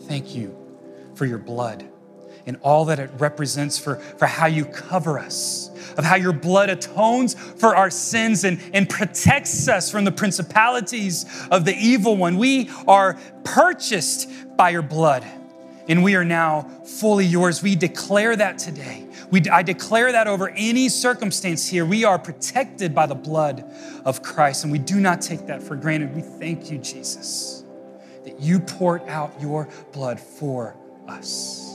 Thank 0.06 0.34
you 0.34 0.56
for 1.14 1.26
your 1.26 1.38
blood 1.38 1.84
and 2.46 2.56
all 2.62 2.84
that 2.86 2.98
it 2.98 3.10
represents 3.18 3.78
for, 3.78 3.96
for 3.96 4.26
how 4.26 4.46
you 4.46 4.64
cover 4.64 5.18
us, 5.18 5.70
of 5.96 6.04
how 6.04 6.14
your 6.14 6.32
blood 6.32 6.70
atones 6.70 7.34
for 7.34 7.74
our 7.74 7.90
sins 7.90 8.44
and, 8.44 8.60
and 8.72 8.88
protects 8.88 9.68
us 9.68 9.90
from 9.90 10.04
the 10.04 10.12
principalities 10.12 11.26
of 11.50 11.64
the 11.64 11.74
evil 11.74 12.16
one. 12.16 12.36
We 12.36 12.70
are 12.86 13.18
purchased 13.44 14.30
by 14.56 14.70
your 14.70 14.82
blood 14.82 15.26
and 15.88 16.02
we 16.02 16.14
are 16.14 16.24
now 16.24 16.62
fully 16.84 17.26
yours. 17.26 17.62
We 17.62 17.76
declare 17.76 18.34
that 18.36 18.58
today. 18.58 19.06
We, 19.30 19.42
I 19.50 19.62
declare 19.62 20.12
that 20.12 20.26
over 20.28 20.50
any 20.50 20.88
circumstance 20.88 21.68
here. 21.68 21.84
We 21.84 22.04
are 22.04 22.18
protected 22.18 22.94
by 22.94 23.06
the 23.06 23.14
blood 23.14 23.64
of 24.04 24.22
Christ, 24.22 24.64
and 24.64 24.72
we 24.72 24.78
do 24.78 25.00
not 25.00 25.20
take 25.20 25.46
that 25.46 25.62
for 25.62 25.76
granted. 25.76 26.14
We 26.14 26.22
thank 26.22 26.70
you, 26.70 26.78
Jesus 26.78 27.65
that 28.26 28.40
you 28.40 28.60
poured 28.60 29.02
out 29.08 29.40
your 29.40 29.68
blood 29.92 30.20
for 30.20 30.76
us. 31.08 31.72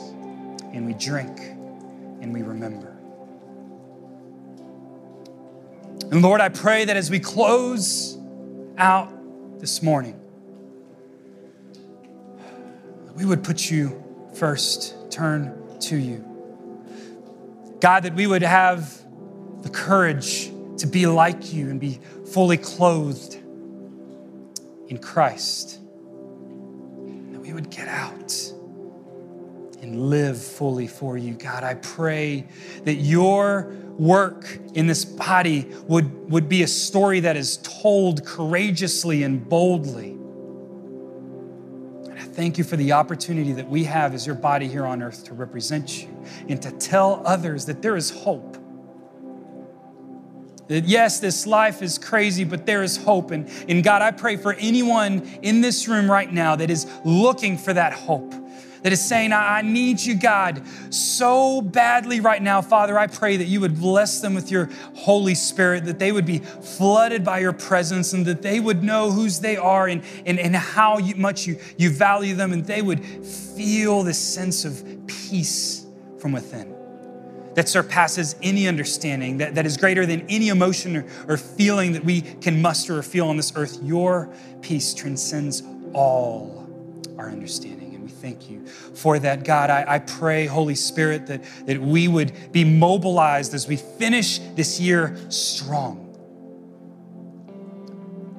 And 0.73 0.85
we 0.85 0.93
drink 0.93 1.39
and 1.39 2.31
we 2.33 2.43
remember. 2.43 2.89
And 6.11 6.21
Lord, 6.21 6.41
I 6.41 6.49
pray 6.49 6.85
that 6.85 6.97
as 6.97 7.09
we 7.09 7.19
close 7.19 8.17
out 8.77 9.09
this 9.59 9.81
morning, 9.81 10.19
we 13.15 13.25
would 13.25 13.43
put 13.43 13.71
you 13.71 14.03
first, 14.33 15.11
turn 15.11 15.57
to 15.79 15.95
you. 15.95 16.27
God, 17.79 18.03
that 18.03 18.13
we 18.13 18.27
would 18.27 18.43
have 18.43 19.01
the 19.63 19.69
courage 19.69 20.51
to 20.77 20.87
be 20.87 21.05
like 21.07 21.53
you 21.53 21.69
and 21.69 21.79
be 21.79 21.99
fully 22.31 22.57
clothed 22.57 23.35
in 24.87 24.97
Christ. 24.97 25.80
Would 27.53 27.69
get 27.69 27.89
out 27.89 28.33
and 29.81 30.09
live 30.09 30.41
fully 30.41 30.87
for 30.87 31.17
you. 31.17 31.33
God, 31.33 31.63
I 31.65 31.73
pray 31.73 32.47
that 32.85 32.95
your 32.95 33.73
work 33.97 34.57
in 34.73 34.87
this 34.87 35.03
body 35.03 35.67
would, 35.87 36.31
would 36.31 36.47
be 36.47 36.63
a 36.63 36.67
story 36.67 37.19
that 37.19 37.35
is 37.35 37.57
told 37.57 38.25
courageously 38.25 39.23
and 39.23 39.47
boldly. 39.49 40.11
And 42.09 42.17
I 42.17 42.23
thank 42.23 42.57
you 42.57 42.63
for 42.63 42.77
the 42.77 42.93
opportunity 42.93 43.51
that 43.53 43.67
we 43.67 43.83
have 43.83 44.13
as 44.13 44.25
your 44.25 44.35
body 44.35 44.67
here 44.67 44.85
on 44.85 45.03
earth 45.03 45.25
to 45.25 45.33
represent 45.33 46.01
you 46.01 46.25
and 46.47 46.61
to 46.61 46.71
tell 46.71 47.21
others 47.25 47.65
that 47.65 47.81
there 47.81 47.97
is 47.97 48.11
hope. 48.11 48.57
That 50.71 50.85
yes, 50.85 51.19
this 51.19 51.45
life 51.45 51.81
is 51.81 51.97
crazy, 51.97 52.45
but 52.45 52.65
there 52.65 52.81
is 52.81 52.95
hope. 52.95 53.31
And, 53.31 53.49
and 53.67 53.83
God, 53.83 54.01
I 54.01 54.11
pray 54.11 54.37
for 54.37 54.53
anyone 54.53 55.21
in 55.41 55.59
this 55.59 55.89
room 55.89 56.09
right 56.09 56.31
now 56.31 56.55
that 56.55 56.69
is 56.69 56.87
looking 57.03 57.57
for 57.57 57.73
that 57.73 57.91
hope 57.91 58.33
that 58.83 58.93
is 58.93 59.01
saying, 59.03 59.33
I 59.33 59.61
need 59.63 60.01
you, 60.01 60.15
God, 60.15 60.63
so 60.89 61.61
badly 61.61 62.21
right 62.21 62.41
now. 62.41 62.61
Father, 62.61 62.97
I 62.97 63.07
pray 63.07 63.35
that 63.37 63.45
you 63.45 63.59
would 63.59 63.79
bless 63.79 64.21
them 64.21 64.33
with 64.33 64.49
your 64.49 64.69
Holy 64.95 65.35
Spirit, 65.35 65.85
that 65.85 65.99
they 65.99 66.13
would 66.13 66.25
be 66.25 66.39
flooded 66.39 67.23
by 67.23 67.39
your 67.39 67.53
presence, 67.53 68.13
and 68.13 68.25
that 68.25 68.41
they 68.41 68.61
would 68.61 68.81
know 68.81 69.11
whose 69.11 69.39
they 69.39 69.57
are 69.57 69.87
and, 69.87 70.03
and, 70.25 70.39
and 70.39 70.55
how 70.55 70.97
you, 70.97 71.15
much 71.15 71.45
you, 71.45 71.59
you 71.77 71.91
value 71.91 72.33
them, 72.33 72.53
and 72.53 72.65
they 72.65 72.81
would 72.81 73.05
feel 73.05 74.03
this 74.03 74.17
sense 74.17 74.65
of 74.65 74.83
peace 75.05 75.85
from 76.17 76.31
within 76.31 76.70
that 77.55 77.67
surpasses 77.67 78.35
any 78.41 78.67
understanding, 78.67 79.37
that, 79.37 79.55
that 79.55 79.65
is 79.65 79.77
greater 79.77 80.05
than 80.05 80.25
any 80.29 80.49
emotion 80.49 80.97
or, 80.97 81.05
or 81.27 81.37
feeling 81.37 81.93
that 81.93 82.03
we 82.03 82.21
can 82.21 82.61
muster 82.61 82.97
or 82.97 83.03
feel 83.03 83.27
on 83.27 83.37
this 83.37 83.53
earth. 83.55 83.79
Your 83.81 84.29
peace 84.61 84.93
transcends 84.93 85.63
all 85.93 86.67
our 87.17 87.29
understanding 87.29 87.93
And 87.93 88.03
we 88.03 88.09
thank 88.09 88.49
you 88.49 88.65
for 88.65 89.19
that, 89.19 89.43
God. 89.43 89.69
I, 89.69 89.85
I, 89.87 89.99
pray, 89.99 90.45
Holy 90.45 90.75
Spirit, 90.75 91.27
that, 91.27 91.43
that 91.65 91.79
we 91.79 92.07
would 92.07 92.51
be 92.51 92.63
mobilized 92.63 93.53
as 93.53 93.67
we 93.67 93.75
finish 93.75 94.39
this 94.55 94.79
year 94.79 95.15
strong. 95.29 96.07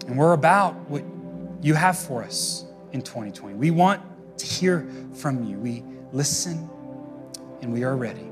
And 0.06 0.18
we're 0.18 0.32
about 0.32 0.74
what 0.90 1.04
you 1.62 1.74
have 1.74 1.98
for 1.98 2.24
us 2.24 2.64
in 2.92 3.02
2020. 3.02 3.54
We 3.54 3.70
want 3.70 4.02
to 4.38 4.46
hear 4.46 4.86
from 5.14 5.44
you. 5.44 5.58
We 5.58 5.84
listen 6.12 6.68
and 7.60 7.72
we 7.72 7.84
are 7.84 7.96
ready. 7.96 8.31